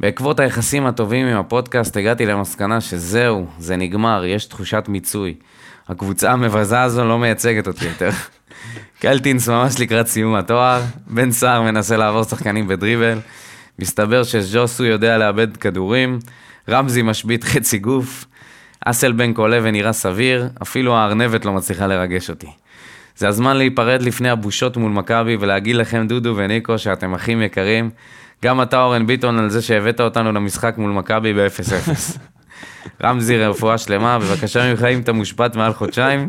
[0.00, 5.34] בעקבות היחסים הטובים עם הפודקאסט הגעתי למסקנה שזהו, זה נגמר, יש תחושת מיצוי.
[5.88, 8.10] הקבוצה המבזה הזו לא מייצגת אותי יותר.
[9.00, 13.18] קלטינס ממש לקראת סיום התואר, בן סער מנסה לעבור שחקנים בדריבל,
[13.78, 16.18] מסתבר שז'וסו יודע לאבד כדורים,
[16.68, 18.24] רמזי משבית חצי גוף,
[18.84, 22.50] אסלבנק עולה ונראה סביר, אפילו הארנבת לא מצליחה לרגש אותי.
[23.16, 27.90] זה הזמן להיפרד לפני הבושות מול מכבי ולהגיד לכם, דודו וניקו, שאתם אחים יקרים.
[28.44, 32.18] גם אתה, אורן ביטון, על זה שהבאת אותנו למשחק מול מכבי ב-0-0.
[33.02, 36.28] רמזי, רפואה שלמה, בבקשה ממך, אם אתה מושבת מעל חודשיים,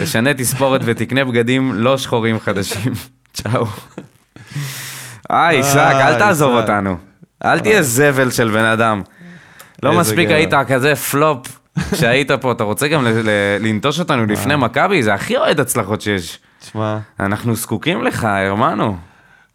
[0.00, 2.92] תשנה תספורת ותקנה בגדים לא שחורים חדשים.
[3.34, 3.66] צ'או.
[5.30, 6.52] היי, עיסק, אל תעזוב.
[6.52, 6.96] אותנו.
[7.44, 9.02] אל תהיה זבל של בן אדם.
[9.82, 10.28] לא מספיק.
[10.30, 11.60] היית כזה פלופ
[11.92, 13.06] כשהיית פה, אתה רוצה גם
[13.60, 15.02] לנטוש אותנו לפני מכבי?
[15.02, 16.38] זה הכי אוהד הצלחות שיש.
[16.60, 18.96] תשמע, אנחנו זקוקים לך, הרמנו.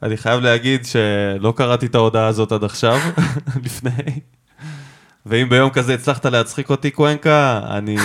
[0.04, 3.00] אני חייב להגיד שלא קראתי את ההודעה הזאת עד עכשיו,
[3.66, 4.20] לפני.
[5.26, 7.98] ואם ביום כזה הצלחת להצחיק אותי, קוונקה, אני...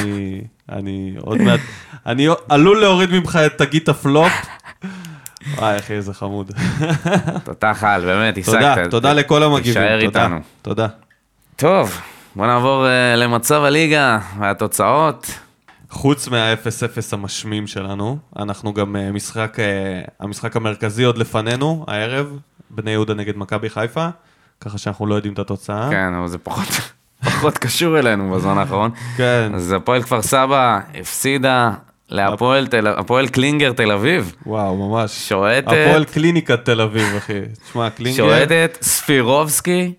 [0.72, 1.60] אני עוד מעט...
[2.06, 4.32] אני עלול להוריד ממך את תגית הפלופ.
[5.56, 6.52] וואי, אחי, איזה חמוד.
[7.44, 8.52] תותח על, באמת, עיסקת.
[8.54, 9.72] תודה, תודה לכל המגיבים.
[9.72, 10.36] תישאר איתנו.
[10.62, 10.86] תודה.
[11.56, 12.00] טוב,
[12.36, 15.26] בוא נעבור אה, למצב הליגה והתוצאות.
[15.90, 16.66] חוץ מה-0-0
[17.12, 22.38] המשמים שלנו, אנחנו גם אה, משחק, אה, המשחק המרכזי עוד לפנינו, הערב,
[22.70, 24.08] בני יהודה נגד מכבי חיפה,
[24.60, 25.90] ככה שאנחנו לא יודעים את התוצאה.
[25.90, 26.68] כן, אבל זה פחות...
[27.41, 28.91] פחות קשור אלינו בזמן האחרון.
[29.16, 29.53] כן.
[29.55, 31.70] אז הפועל כפר סבא הפסידה
[32.09, 34.34] להפועל תל- הפועל קלינגר תל אביב.
[34.47, 35.28] וואו, ממש.
[35.28, 35.66] שועטת.
[35.68, 37.41] הפועל קליניקת תל אביב, אחי.
[37.68, 38.16] תשמע, קלינגר...
[38.16, 39.93] שועטת ספירובסקי.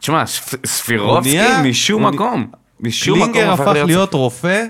[0.00, 2.46] תשמע, ספ- ספירובסקי נהיה- משום הוא מקום.
[2.80, 4.64] משום מקום קלינגר הפך להיות רופא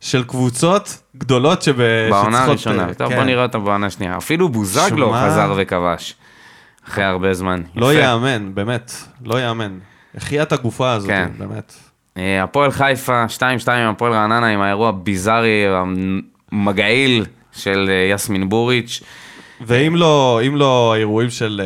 [0.00, 1.76] של קבוצות גדולות שב...
[2.10, 2.94] בעונה שצריכות- הראשונה.
[2.94, 3.16] טוב, כן.
[3.16, 4.16] בוא נראה אותה בעונה השנייה.
[4.16, 6.14] אפילו בוזגלו שמע- חזר וכבש.
[6.88, 7.62] אחרי הרבה זמן.
[7.76, 7.94] לא.
[7.94, 8.92] יאמן, באמת.
[9.24, 9.78] לא יאמן.
[10.16, 11.28] החיה את הגופה הזאת, כן.
[11.38, 11.74] באמת.
[12.16, 13.40] אה, הפועל חיפה, 2-2
[13.70, 15.64] עם הפועל רעננה, עם האירוע הביזארי,
[16.52, 19.02] המגעיל של אה, יסמין בוריץ'.
[19.66, 21.60] ואם לא, אם לא האירועים של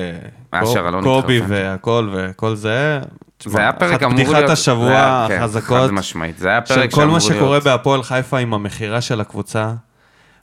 [0.53, 1.40] אה, קוב- קובי.
[1.49, 3.01] והכל וכל זה,
[3.45, 4.34] זה היה פרק אמור להיות...
[4.36, 6.38] פתיחת השבוע היה- כן, החזקות חד משמעית.
[6.38, 7.36] זה היה של פרק כל שאמור מה להיות...
[7.36, 9.72] שקורה בהפועל חיפה עם המכירה של הקבוצה,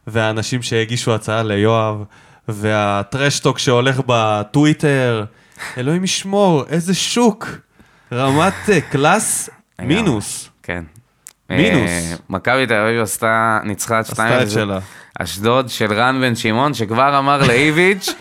[0.08, 2.04] והאנשים שהגישו הצעה ליואב,
[2.48, 5.26] והטרשטוק שהולך בטוויטר,
[5.78, 7.48] אלוהים ישמור, איזה שוק,
[8.14, 9.50] רמת אה, קלאס.
[9.82, 10.50] מינוס.
[10.64, 10.84] כן.
[11.50, 11.90] מינוס.
[11.90, 14.34] אה, מכבי תל אביב עשתה, ניצחה את שתיים.
[14.34, 14.80] עשתה את שלה.
[15.20, 18.10] אשדוד של רן בן שמעון, שכבר אמר לאיביץ',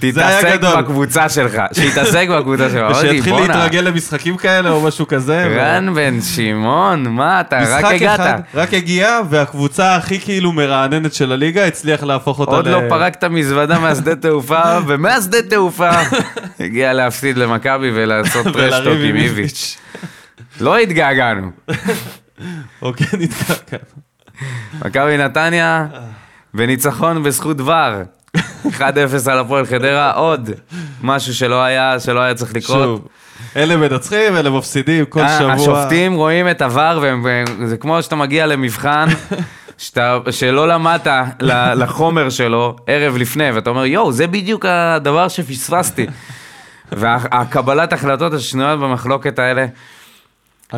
[0.00, 0.60] תתעסק.
[0.78, 2.90] בקבוצה שלך, שיתעסק בקבוצה שלך.
[2.90, 5.46] ושיתחיל בואנה, להתרגל למשחקים כאלה או משהו כזה.
[5.56, 8.40] רן בן שמעון, מה אתה, רק הגעת.
[8.54, 12.70] רק הגיע, והקבוצה הכי כאילו מרעננת של הליגה הצליח להפוך אותה עוד ל...
[12.70, 15.90] לא פרקת מזוודה מהשדה תעופה, ומהשדה תעופה
[16.60, 19.78] הגיע להפסיד למכבי ולעשות טרשטוק עם איביץ'.
[20.60, 21.50] לא התגעגענו.
[22.82, 23.78] אוקיי, נתקע כאן.
[24.84, 25.86] מכבי נתניה,
[26.54, 28.02] בניצחון בזכות ור.
[28.66, 28.80] 1-0
[29.30, 30.50] על הפועל חדרה, עוד
[31.02, 32.84] משהו שלא היה, שלא היה צריך לקרות.
[32.84, 33.08] שוב,
[33.56, 35.52] אלה מנצחים, אלה מפסידים כל ה- שבוע.
[35.52, 37.00] השופטים רואים את הוואר,
[37.60, 39.08] וזה כמו שאתה מגיע למבחן,
[39.78, 41.06] שאתה, שלא למדת
[41.76, 46.06] לחומר שלו ערב לפני, ואתה אומר, יואו, זה בדיוק הדבר שפספסתי.
[46.92, 49.66] והקבלת החלטות השנויות במחלוקת האלה,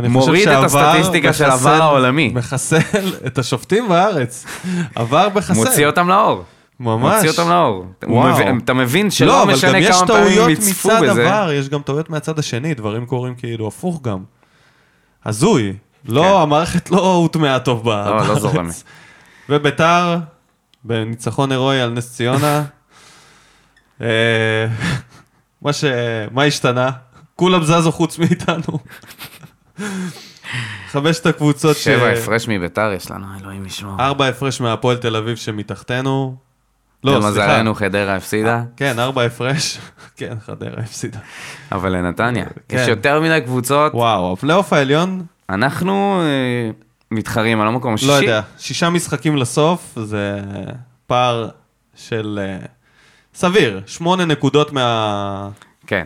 [0.09, 2.33] מוריד את הסטטיסטיקה של מחסל- העבר העולמי.
[2.35, 2.79] מחסל
[3.27, 4.47] את השופטים בארץ.
[4.95, 5.53] עבר מחסל.
[5.55, 6.45] מוציא אותם לאור.
[6.81, 7.15] ממש.
[7.25, 7.85] מוציא אותם לאור.
[8.05, 8.33] וואו.
[8.35, 11.27] מבין- אתה מבין לא, שלא אבל גם משנה יש כמה פעמים טעויות יצפו מצד בזה.
[11.41, 14.19] עבר, יש גם טעויות מהצד השני, דברים קורים כאילו הפוך גם.
[15.25, 15.73] הזוי.
[16.09, 16.43] לא, כן.
[16.43, 18.39] המערכת לא הוטמעה טוב לא בארץ.
[18.39, 18.83] זורמת.
[19.49, 20.17] וביתר,
[20.85, 22.65] בניצחון הירואי על נס ציונה.
[24.01, 24.67] אה,
[25.63, 25.85] מה ש...
[26.31, 26.91] מה השתנה?
[27.37, 28.79] כולם זזו חוץ מאיתנו.
[30.91, 31.85] חמשת הקבוצות ש...
[31.85, 33.97] שבע הפרש מביתר יש לנו, אלוהים ישמור.
[34.01, 36.37] ארבע הפרש מהפועל תל אביב שמתחתנו.
[37.05, 37.27] לא, סליחה.
[37.27, 39.79] למזלנו חדרה הפסידה, כן, ארבע הפרש.
[40.17, 41.19] כן, חדרה הפסידה.
[41.73, 42.45] אבל לנתניה.
[42.69, 42.77] כן.
[42.77, 43.95] יש יותר מדי קבוצות.
[43.95, 46.71] וואו, הפלייאוף העליון, אנחנו אה,
[47.11, 48.09] מתחרים על המקום השישי.
[48.11, 50.41] לא יודע, שישה משחקים לסוף, זה
[51.07, 51.49] פער
[51.97, 52.67] של אה,
[53.35, 55.49] סביר, שמונה נקודות מה...
[55.87, 56.05] כן.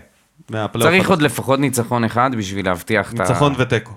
[0.51, 0.95] מהפלייאוף.
[0.95, 1.11] צריך.
[1.11, 3.93] עוד לפחות ניצחון אחד בשביל להבטיח את ה- ניצחון ותיקו.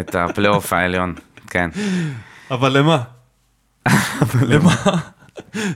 [0.00, 1.14] את הפלייאוף העליון.
[1.50, 1.70] כן.
[2.50, 2.98] אבל למה?
[4.42, 4.74] למה?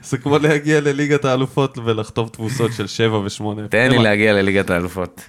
[0.03, 3.69] זה כמו להגיע לליגת האלופות ולחטוף תבוסות של שבע ושמונה.
[3.69, 3.99] תן לי?
[3.99, 5.21] להגיע לליגת האלופות.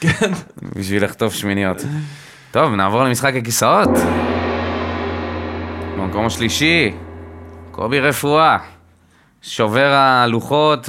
[0.00, 0.32] כן.
[0.76, 1.76] בשביל לחטוף שמיניות.
[2.50, 3.88] טוב, נעבור למשחק הכיסאות.
[5.98, 6.92] במקום השלישי,
[7.70, 8.58] קובי רפואה.
[9.42, 10.88] שובר הלוחות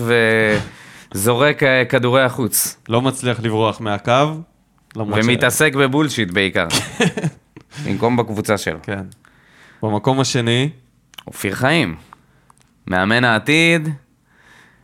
[1.13, 2.77] וזורק אה, כדורי החוץ.
[2.89, 4.11] לא מצליח לברוח מהקו.
[4.95, 6.67] ש- ומתעסק בבולשיט בעיקר.
[7.85, 8.77] במקום בקבוצה שלו.
[8.83, 8.99] כן.
[9.83, 10.69] במקום השני,
[11.27, 11.95] אופיר חיים.
[12.91, 13.89] מאמן העתיד,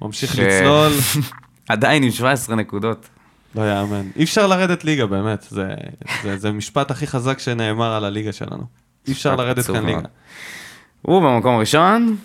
[0.01, 0.91] ממשיך ש- לצלול.
[1.70, 3.10] עדיין עם 17 נקודות.
[3.55, 4.08] לא יאמן.
[4.16, 5.45] אי אפשר לרדת ליגה, באמת.
[5.49, 5.68] זה,
[6.24, 8.64] זה, זה משפט הכי חזק שנאמר על הליגה שלנו.
[9.08, 10.01] אי אפשר לרדת כאן ליגה.
[11.01, 12.18] הוא במקום הראשון,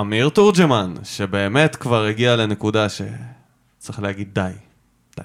[0.00, 4.50] אמיר תורג'מן, שבאמת כבר הגיע לנקודה שצריך להגיד די.
[5.16, 5.22] די.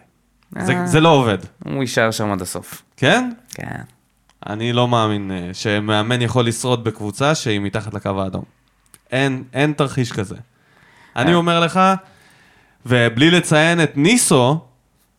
[0.65, 0.88] זה, אה.
[0.88, 1.38] זה לא עובד.
[1.65, 2.82] הוא יישאר שם עד הסוף.
[2.97, 3.30] כן?
[3.53, 3.82] כן.
[4.47, 8.43] אני לא מאמין אה, שמאמן יכול לשרוד בקבוצה שהיא מתחת לקו האדום.
[9.11, 10.35] אין, אין תרחיש כזה.
[11.15, 11.35] אני אה.
[11.35, 11.79] אומר לך,
[12.85, 14.59] ובלי לציין את ניסו,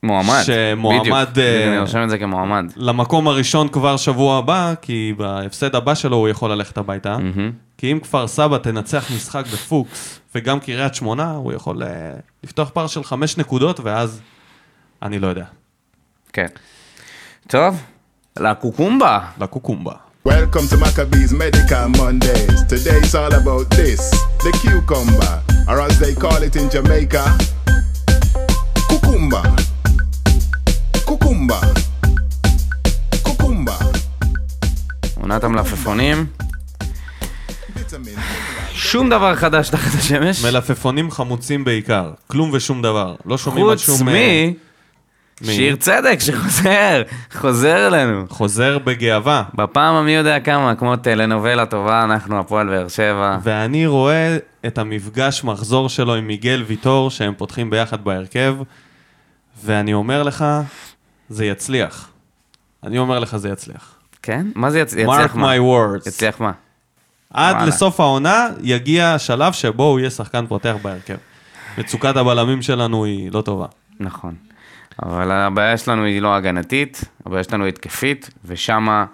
[0.03, 0.43] מועמד.
[0.43, 1.39] שמועמד, בדיוק.
[1.39, 2.65] אה, אני רושם את זה כמועמד.
[2.77, 7.19] למקום הראשון כבר שבוע הבא, כי בהפסד הבא שלו הוא יכול ללכת הביתה.
[7.19, 7.53] מהמם.
[7.79, 11.87] כי אם כפר סבא תנצח משחק בפוקס, וגם קריית שמונה, הוא יכול uh,
[12.45, 14.21] לפתוח פער של חמש נקודות, ואז
[15.03, 15.45] אני לא יודע.
[16.33, 16.47] כן.
[17.49, 17.83] טוב,
[18.39, 19.21] לקוקומבה.
[19.41, 20.06] לקוקומבה.
[20.35, 22.59] Welcome to Maccabees Medical Mondays.
[22.73, 24.03] Today it's all about this
[24.45, 25.35] the cucumber,
[25.71, 27.25] or as they call it in Jamaica,
[28.91, 29.43] cucumba.
[31.09, 31.59] Cucumba.
[33.27, 33.77] Cucumba.
[35.21, 36.27] עונת המלפפונים.
[37.77, 38.19] Vitamin.
[38.73, 40.45] שום דבר חדש תחת השמש.
[40.45, 43.15] מלפפונים חמוצים בעיקר, כלום ושום דבר.
[43.27, 44.09] לא שומעים על חוץ שום...
[44.09, 44.13] מ...
[45.41, 45.47] מי?
[45.55, 48.25] שיר צדק שחוזר, חוזר אלינו.
[48.29, 49.43] חוזר בגאווה.
[49.55, 53.39] בפעם המי יודע כמה, כמו טלנובלה טובה, אנחנו הפועל באר שבע.
[53.43, 58.57] ואני רואה את המפגש מחזור שלו עם מיגל ויטור, שהם פותחים ביחד בהרכב,
[59.65, 60.45] ואני אומר לך,
[61.29, 62.09] זה יצליח.
[62.85, 63.95] אני אומר לך, זה יצליח.
[64.23, 64.47] כן?
[64.55, 65.35] מה זה יצ- יצליח?
[65.35, 65.55] מה?
[65.55, 66.09] my words.
[66.09, 66.53] יצליח מה?
[67.35, 67.69] עד וואלה.
[67.69, 71.17] לסוף העונה יגיע השלב שבו הוא יהיה שחקן פותח בהרכב.
[71.79, 73.67] מצוקת הבלמים שלנו היא לא טובה.
[74.01, 74.35] נכון.
[75.03, 79.05] אבל הבעיה שלנו היא לא הגנתית, הבעיה שלנו היא התקפית, ושמה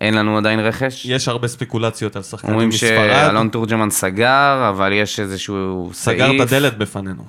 [0.00, 1.06] אין לנו עדיין רכש.
[1.06, 2.90] יש הרבה ספקולציות על שחקנים אומרים מספרד.
[2.90, 6.18] שאלון תורג'מן סגר, אבל יש איזשהו סעיף.
[6.18, 7.24] סגר את הדלת בפנינו.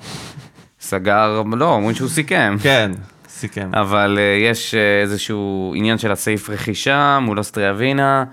[0.81, 2.55] סגר, לא, אומרים שהוא סיכם.
[2.63, 2.91] כן,
[3.29, 3.71] סיכם.
[3.73, 8.23] אבל uh, יש uh, איזשהו עניין של הסעיף רכישה מול אוסטריה ווינה.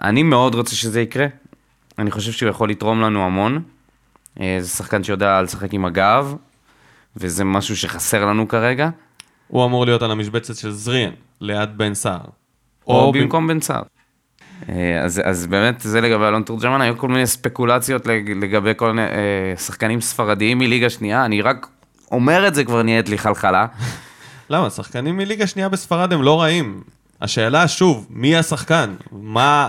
[0.00, 1.26] אני מאוד רוצה שזה יקרה.
[1.98, 3.62] אני חושב שהוא יכול לתרום לנו המון.
[4.38, 6.34] Uh, זה שחקן שיודע לשחק עם הגב,
[7.16, 8.88] וזה משהו שחסר לנו כרגע.
[9.48, 11.10] הוא אמור להיות על המשבצת של זריאן,
[11.40, 12.18] ליד בן סער.
[12.86, 13.82] או במ- במקום בן סער.
[14.68, 18.92] אה, אז, אז באמת זה לגבי אלון תורג'מן, היו כל מיני ספקולציות לג- לגבי כל
[18.92, 21.66] מיני אה, שחקנים ספרדיים מליגה שנייה, אני רק
[22.12, 23.66] אומר את זה כבר נהיית לי חלחלה.
[24.50, 24.70] למה?
[24.70, 26.82] שחקנים מליגה שנייה בספרד הם לא רעים.
[27.20, 28.94] השאלה שוב, מי השחקן?
[29.12, 29.68] מה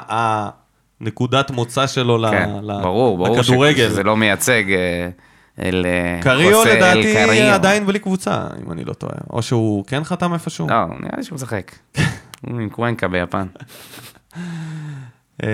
[1.01, 3.89] הנקודת מוצא שלו כן, ל- ברור, ברור לכדורגל?
[3.89, 5.09] שזה לא מייצג אה,
[5.61, 7.53] אל אה, קריו חוסה אל לדעתי קריו.
[7.53, 9.17] עדיין בלי קבוצה, אם אני לא טועה.
[9.29, 10.67] או שהוא כן חתם איפשהו.
[10.69, 11.71] לא, נראה לי שהוא משחק.
[12.41, 13.47] הוא עם קוונקה ביפן.
[15.43, 15.49] אה,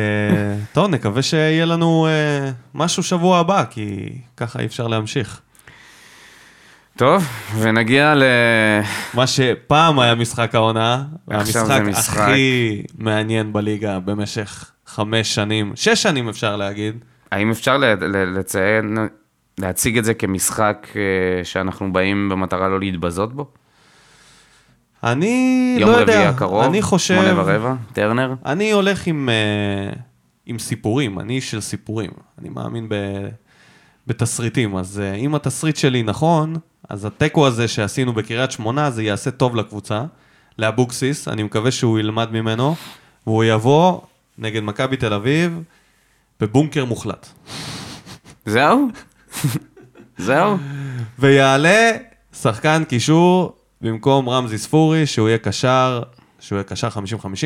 [0.73, 5.41] טוב, נקווה שיהיה לנו אה, משהו שבוע הבא, כי ככה אי אפשר להמשיך.
[6.97, 7.27] טוב,
[7.59, 8.23] ונגיע ל...
[9.13, 12.19] מה שפעם היה משחק העונה, המשחק משחק.
[12.19, 16.95] הכי מעניין בליגה במשך חמש שנים, שש שנים אפשר להגיד.
[17.31, 17.77] האם אפשר
[18.35, 18.97] לציין,
[19.57, 23.47] להציג את זה כמשחק אה, שאנחנו באים במטרה לא להתבזות בו?
[25.03, 28.33] אני יום לא יודע, רביעי הקרוב, אני חושב, שמונה ורבע, טרנר.
[28.45, 29.93] אני הולך עם, אה,
[30.45, 32.95] עם סיפורים, אני איש של סיפורים, אני מאמין ב,
[34.07, 36.55] בתסריטים, אז אה, אם התסריט שלי נכון,
[36.89, 40.03] אז התיקו הזה שעשינו בקריית שמונה, זה יעשה טוב לקבוצה,
[40.59, 42.75] לאבוקסיס, אני מקווה שהוא ילמד ממנו,
[43.27, 44.01] והוא יבוא
[44.37, 45.61] נגד מכבי תל אביב
[46.39, 47.27] בבונקר מוחלט.
[48.45, 48.87] זהו?
[50.17, 50.57] זהו?
[51.19, 51.91] ויעלה
[52.33, 56.01] שחקן קישור במקום רמזי ספורי, שהוא יהיה קשר,
[56.39, 56.95] שהוא יהיה קשר 50-50,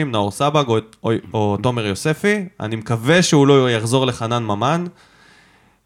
[0.06, 2.46] נאור סבג או, או, או תומר יוספי.
[2.60, 4.86] אני מקווה שהוא לא יחזור לחנן ממן.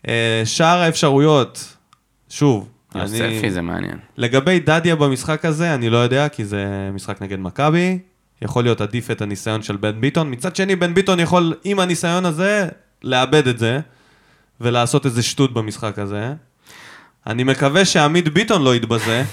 [0.08, 1.76] אה, שאר האפשרויות,
[2.30, 3.52] שוב, יוספי אני...
[3.52, 3.98] זה מעניין.
[4.18, 8.00] לגבי דדיה במשחק הזה, אני לא יודע, כי זה משחק נגד מכבי.
[8.42, 10.32] יכול להיות עדיף את הניסיון של בן ביטון.
[10.32, 12.68] מצד שני, בן ביטון יכול, עם הניסיון הזה,
[13.04, 13.80] לאבד את זה,
[14.62, 16.34] ולעשות איזה שטות במשחק הזה.
[17.28, 19.24] אני מקווה שעמית ביטון לא יתבזה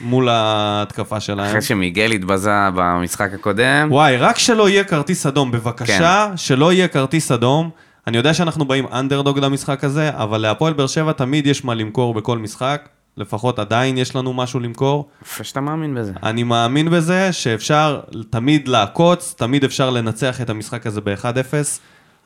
[0.00, 1.48] מול ההתקפה שלהם.
[1.48, 6.36] אחרי שמיגל התבזה במשחק הקודם, וואי, רק שלא יהיה כרטיס אדום, בבקשה, כן.
[6.36, 7.70] שלא יהיה כרטיס אדום.
[8.06, 12.14] אני יודע שאנחנו באים אנדרדוג למשחק הזה, אבל להפועל באר שבע תמיד יש מה למכור
[12.14, 12.88] בכל משחק.
[13.16, 15.08] לפחות עדיין יש לנו משהו למכור.
[15.22, 16.12] יפה שאתה מאמין בזה.
[16.22, 21.54] אני מאמין בזה שאפשר תמיד לעקוץ, תמיד אפשר לנצח את המשחק הזה ב-1-0.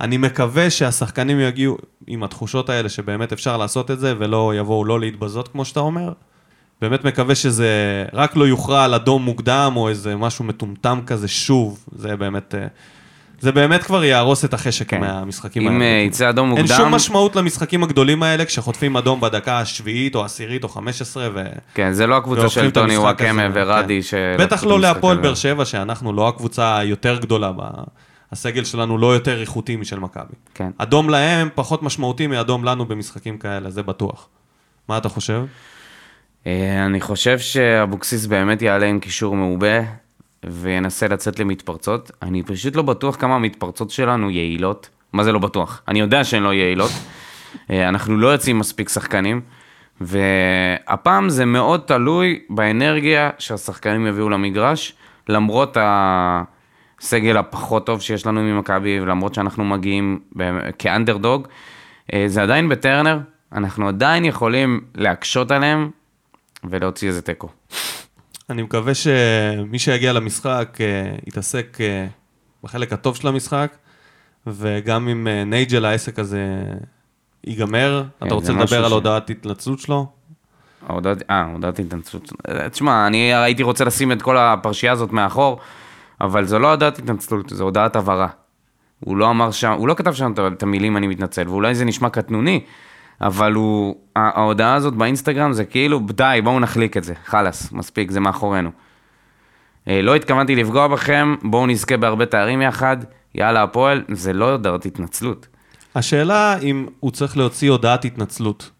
[0.00, 5.00] אני מקווה שהשחקנים יגיעו עם התחושות האלה שבאמת אפשר לעשות את זה, ולא יבואו לא
[5.00, 6.12] להתבזות כמו שאתה אומר.
[6.80, 11.84] באמת מקווה שזה רק לא יוכרע על אדום מוקדם, או איזה משהו מטומטם כזה שוב.
[11.92, 12.54] זה באמת...
[12.54, 12.66] אה,
[13.40, 15.00] זה באמת כבר יהרוס את החשק כן.
[15.00, 15.84] מהמשחקים אם האלה.
[15.84, 20.22] אה, יצא אדום אין מוקדם, שום משמעות למשחקים הגדולים האלה כשחוטפים אדום בדקה השביעית או
[20.22, 21.42] העשירית או חמש עשרה ו...
[21.74, 24.02] כן, זה לא הקבוצה של טוני וואקמה הזה, ורדי, כן.
[24.02, 25.16] שלקחו בטח לא להפועל.
[25.16, 27.60] באר שבע, שאנחנו לא הקבוצה היותר גדולה, ב...
[28.32, 30.34] הסגל שלנו לא יותר איכותי משל מכבי.
[30.54, 30.70] כן.
[30.78, 34.28] אדום להם פחות משמעותי מאדום לנו במשחקים כאלה, זה בטוח.
[34.88, 35.44] מה אתה חושב?
[36.46, 39.80] אה, אני חושב שאבוקסיס באמת יעלה עם קישור מעובה,
[40.44, 42.10] וינסה לצאת למתפרצות.
[42.22, 44.88] אני פשוט לא בטוח כמה המתפרצות שלנו יעילות.
[45.12, 45.82] מה זה לא בטוח?
[45.88, 46.90] אני יודע שהן לא יעילות.
[47.70, 49.40] אה, אנחנו לא יוצאים מספיק שחקנים,
[50.00, 54.94] והפעם זה מאוד תלוי באנרגיה שהשחקנים יביאו למגרש,
[55.28, 55.76] למרות
[57.00, 60.20] הסגל הפחות טוב שיש לנו ממכבי, ולמרות שאנחנו מגיעים
[60.78, 61.48] כאנדרדוג,
[62.12, 63.18] אה, זה עדיין בטרנר,
[63.52, 65.90] אנחנו עדיין יכולים להקשות עליהם
[66.64, 67.48] ולהוציא איזה תיקו.
[68.50, 70.86] אני מקווה שמי שיגיע למשחק אה,
[71.26, 72.06] יתעסק אה,
[72.64, 73.76] בחלק הטוב של המשחק,
[74.46, 76.46] וגם אם נייג'ל העסק הזה
[77.46, 80.06] ייגמר, כן, אתה רוצה לדבר על ש- הודעת התנצלות שלו?
[80.88, 82.32] ההודעת, אה, הודעת התנצלות.
[82.70, 85.60] תשמע, אני הייתי רוצה לשים את כל הפרשייה הזאת מאחור,
[86.20, 88.28] אבל זו לא הודעת התנצלות, זו הודעת הבהרה.
[89.00, 92.08] הוא לא אמר שם, הוא לא כתב שם את- המילים אני מתנצל, ואולי זה נשמע
[92.10, 92.60] קטנוני,
[93.20, 98.20] אבל הוא, ההודעה הזאת באינסטגרם זה כאילו, די, בואו נחליק את זה, חלאס, מספיק, זה
[98.20, 98.70] מאחורינו.
[99.88, 102.96] אה, לא התכוונתי לפגוע בכם, בואו נזכה בהרבה תארים יחד,
[103.34, 105.46] יאללה הפועל, זה לא הודעת התנצלות.
[105.94, 108.70] השאלה אם הוא צריך להוציא הודעת התנצלות.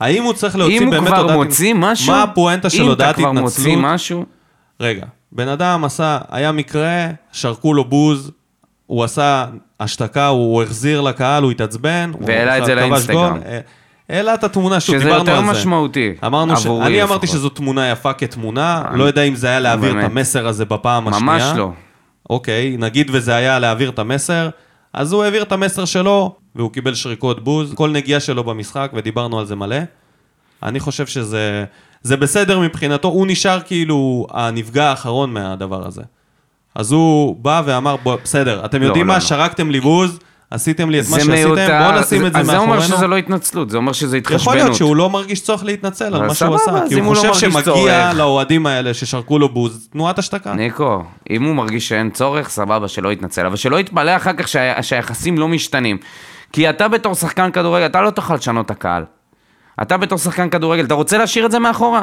[0.00, 1.36] האם הוא צריך להוציא אם הוא באמת כבר הודעת...
[1.36, 3.94] מוציא משהו, מה הפואנטה של אם הודעת אתה כבר מוציא התנצלות?
[3.94, 4.24] משהו,
[4.80, 8.30] רגע, בן אדם עשה, היה מקרה, שרקו לו בוז,
[8.86, 9.46] הוא עשה
[9.80, 12.12] השתקה, הוא החזיר לקהל, הוא התעצבן.
[12.20, 13.38] והעלה את זה לאינסטגרם.
[13.46, 13.60] אה,
[14.08, 15.50] העלה את התמונה, שוב, שזה דיברנו יותר על זה.
[15.50, 16.66] משמעותי, אמרנו ש...
[16.66, 17.38] אני אמרתי לפחות.
[17.38, 20.10] שזו תמונה יפה כתמונה, לא יודע אם זה היה להעביר את באמת.
[20.10, 21.22] המסר הזה בפעם השנייה.
[21.24, 21.70] ממש לא.
[22.30, 24.48] אוקיי, נגיד וזה היה להעביר את המסר,
[24.92, 29.38] אז הוא העביר את המסר שלו, והוא קיבל שריקות בוז, כל נגיעה שלו במשחק, ודיברנו
[29.38, 29.76] על זה מלא.
[30.62, 31.64] אני חושב שזה
[32.04, 36.02] זה בסדר מבחינתו, הוא נשאר כאילו הנפגע האחרון מהדבר הזה.
[36.74, 39.20] אז הוא בא ואמר, בוא, בסדר, אתם לא, יודעים לא, מה, לא.
[39.24, 40.18] שרקתם לי בוז,
[40.50, 42.96] עשיתם לי את מה זה שעשיתם, מיותר, בואו נשים את זה אז זה אומר מאחורינו.
[42.96, 44.40] שזה לא התנצלות, זה אומר שזה התחשבנות.
[44.42, 47.48] יכול להיות שהוא לא מרגיש צורך להתנצל על מה שהוא עשה, כי הוא לא חושב
[47.48, 50.52] מרגיש שמגיע לאוהדים האלה ששרקו לו בוז, תנועת השתקה.
[50.54, 54.82] ניקו, אם הוא מרגיש שאין צורך, סבבה, שלא יתנצל, אבל שלא יתפלא אחר כך שה-
[54.82, 55.98] שהיחסים לא משתנים.
[56.52, 59.04] כי אתה בתור שחקן כדורגל, אתה לא תוכל לשנות את הקהל.
[59.82, 62.02] אתה בתור שחקן כדורגל, אתה רוצה להשאיר את זה מאחורה?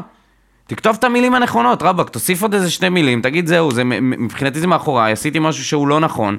[0.67, 4.67] תכתוב את המילים הנכונות, רבאק, תוסיף עוד איזה שתי מילים, תגיד זהו, זה, מבחינתי זה
[4.67, 6.37] מאחוריי, עשיתי משהו שהוא לא נכון.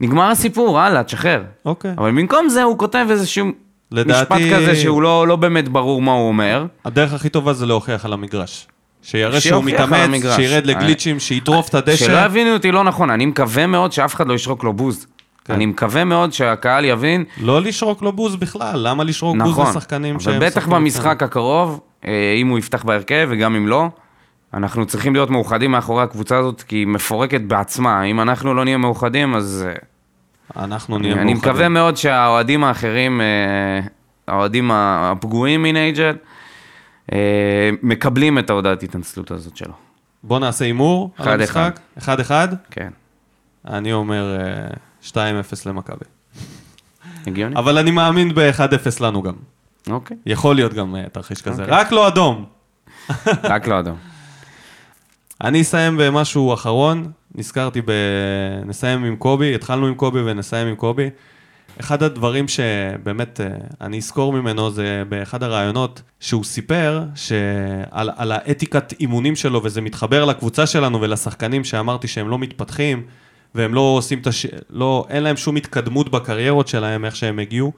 [0.00, 1.42] נגמר הסיפור, הלאה, תשחרר.
[1.64, 1.94] אוקיי.
[1.98, 3.46] אבל במקום זה הוא כותב איזשהו
[3.90, 6.66] לדעתי, משפט כזה שהוא לא, לא באמת ברור מה הוא אומר.
[6.84, 8.66] הדרך הכי טובה זה להוכיח על המגרש.
[9.02, 10.22] שיראה שהוא מתאמץ.
[10.36, 12.06] שירד לגליצ'ים, שיטרוף את הדשא.
[12.06, 15.06] שלא יבינו אותי לא נכון, אני מקווה מאוד שאף אחד לא ישרוק לו בוז.
[15.48, 15.54] כן.
[15.54, 20.20] אני מקווה מאוד שהקהל יבין, לא לשרוק לו בוז בכלל, למה לשרוק בוז נכון, לשחקנים
[20.20, 23.88] שהם אבל בטח משחקים במשחק הקרוב, אה, אם הוא יפתח בהרכב וגם אם לא,
[24.54, 28.02] אנחנו צריכים להיות מאוחדים מאחורי הקבוצה הזאת, כי היא מפורקת בעצמה.
[28.02, 30.64] אם אנחנו לא נהיה מאוחדים, אז אה?
[30.64, 31.36] אנחנו נהיה אני מאוחדים.
[31.36, 33.80] מקווה מאוד שהאוהדים האחרים, אה,
[34.28, 36.16] האוהדים הפגועים מנייג'ל,
[37.82, 39.72] מקבלים את ההודעת התנצלות הזאת שלו.
[40.22, 41.80] בוא נעשה הימור על המשחק.
[41.98, 42.48] אחד אחד.
[42.70, 42.90] כן,
[43.68, 44.36] אני אומר
[45.04, 45.14] 2-0
[45.66, 46.04] למכבי.
[47.26, 47.56] הגיוני?
[47.56, 49.34] אבל אני מאמין ב-1-0 לנו גם.
[49.90, 51.62] אוקיי, יכול להיות גם אה, תרחיש כזה.
[51.62, 51.78] אוקיי.
[51.78, 52.44] רק לא אדום.
[53.52, 53.96] רק לא אדום.
[55.44, 57.90] אני אסיים במשהו אחרון, נזכרתי ב...
[58.66, 61.10] נסיים עם קובי, התחלנו עם קובי ונסיים עם קובי.
[61.80, 63.46] אחד הדברים שבאמת אה,
[63.80, 70.24] אני אזכור ממנו זה באחד הראיונות שהוא סיפר שעל על האתיקת אימונים שלו וזה מתחבר
[70.24, 73.02] לקבוצה שלנו ולשחקנים שאמרתי שהם לא מתפתחים
[73.54, 74.46] והם לא עושים את הש...
[74.70, 77.72] לא, אין להם שום התקדמות בקריירות שלהם, איך שהם הגיעו.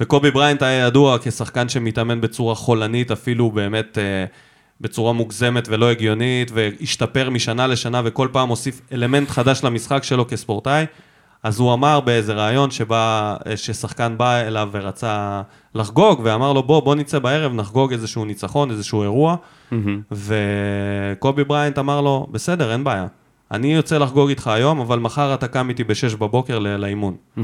[0.00, 4.24] וקובי בריינט היה ידוע כשחקן שמתאמן בצורה חולנית, אפילו באמת אה,
[4.80, 10.84] בצורה מוגזמת ולא הגיונית, והשתפר משנה לשנה וכל פעם הוסיף אלמנט חדש למשחק שלו כספורטאי.
[11.42, 15.42] אז הוא אמר באיזה ראיון שבא, אה, ששחקן בא אליו ורצה
[15.74, 19.36] לחגוג, ואמר לו בוא, בוא נצא בערב, נחגוג איזשהו ניצחון, איזשהו אירוע.
[20.12, 23.06] וקובי בריינט אמר לו, בסדר, אין בעיה.
[23.52, 27.16] אני יוצא לחגוג איתך היום, אבל מחר אתה קם איתי ב-6 בבוקר לאימון.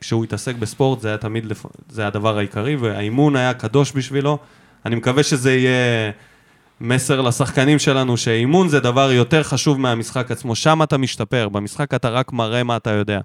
[0.00, 1.66] כשהוא התעסק בספורט זה היה תמיד, לפ...
[1.88, 4.38] זה הדבר העיקרי, והאימון היה קדוש בשבילו.
[4.86, 6.10] אני מקווה שזה יהיה
[6.80, 10.54] מסר לשחקנים שלנו, שאימון זה דבר יותר חשוב מהמשחק עצמו.
[10.54, 13.20] שם אתה משתפר, במשחק אתה רק מראה מה אתה יודע.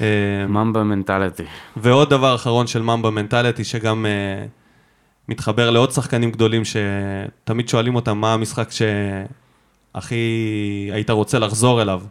[0.00, 1.44] אה, ממבה מנטליטי.
[1.76, 4.48] ועוד דבר אחרון של ממבה מנטליטי, שגם uh,
[5.28, 8.68] מתחבר לעוד שחקנים גדולים שתמיד שואלים אותם מה המשחק
[9.96, 12.02] שהכי היית רוצה לחזור אליו.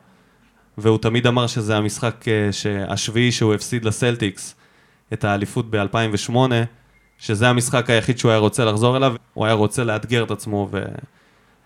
[0.77, 4.55] והוא תמיד אמר שזה המשחק uh, השביעי שהוא הפסיד לסלטיקס,
[5.13, 6.35] את האליפות ב-2008,
[7.17, 10.69] שזה המשחק היחיד שהוא היה רוצה לחזור אליו, הוא היה רוצה לאתגר את עצמו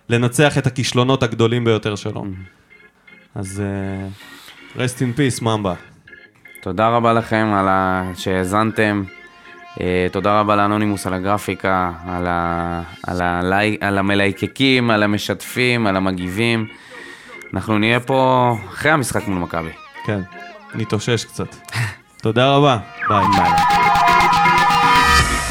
[0.09, 2.25] ולנצח את הכישלונות הגדולים ביותר שלו.
[3.35, 3.61] אז
[4.75, 5.73] uh, rest in peace, ממבה.
[6.61, 7.67] תודה רבה לכם על.
[8.15, 9.03] שהאזנתם.
[9.81, 12.81] אה, תודה רבה לאנונימוס על הגרפיקה, על, ה...
[13.07, 13.77] על, הלי...
[13.81, 16.67] על המלייקקים, על המשתפים, על המגיבים.
[17.53, 19.71] אנחנו נהיה פה אחרי המשחק מול מכבי.
[20.05, 20.19] כן,
[20.75, 21.55] נתאושש קצת.
[22.23, 22.77] תודה רבה,
[23.09, 23.25] ביי.
[23.37, 23.51] ביי.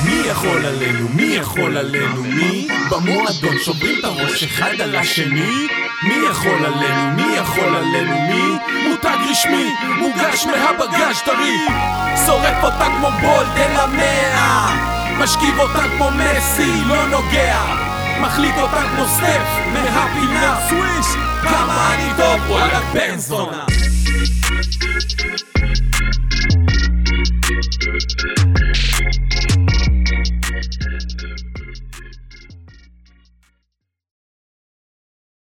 [0.04, 1.08] מי יכול עלינו?
[1.08, 2.22] מי יכול עלינו?
[2.22, 2.68] מי?
[2.90, 5.66] במועדון שוברים את הראש אחד על השני
[6.02, 7.10] מי יכול עלינו?
[7.16, 8.20] מי יכול עלינו?
[8.20, 8.58] מי?
[8.88, 11.58] מותג רשמי, מוגש מהבגז' טרי
[12.26, 14.76] שורף אותה כמו בולט על המאה
[15.18, 17.62] משכיב אותה כמו מסי, לא נוגע
[18.20, 21.06] מחליט אותה כמו סטף מהפינה סוויש
[21.42, 23.64] כמה אני טוב, וואלה בן זונה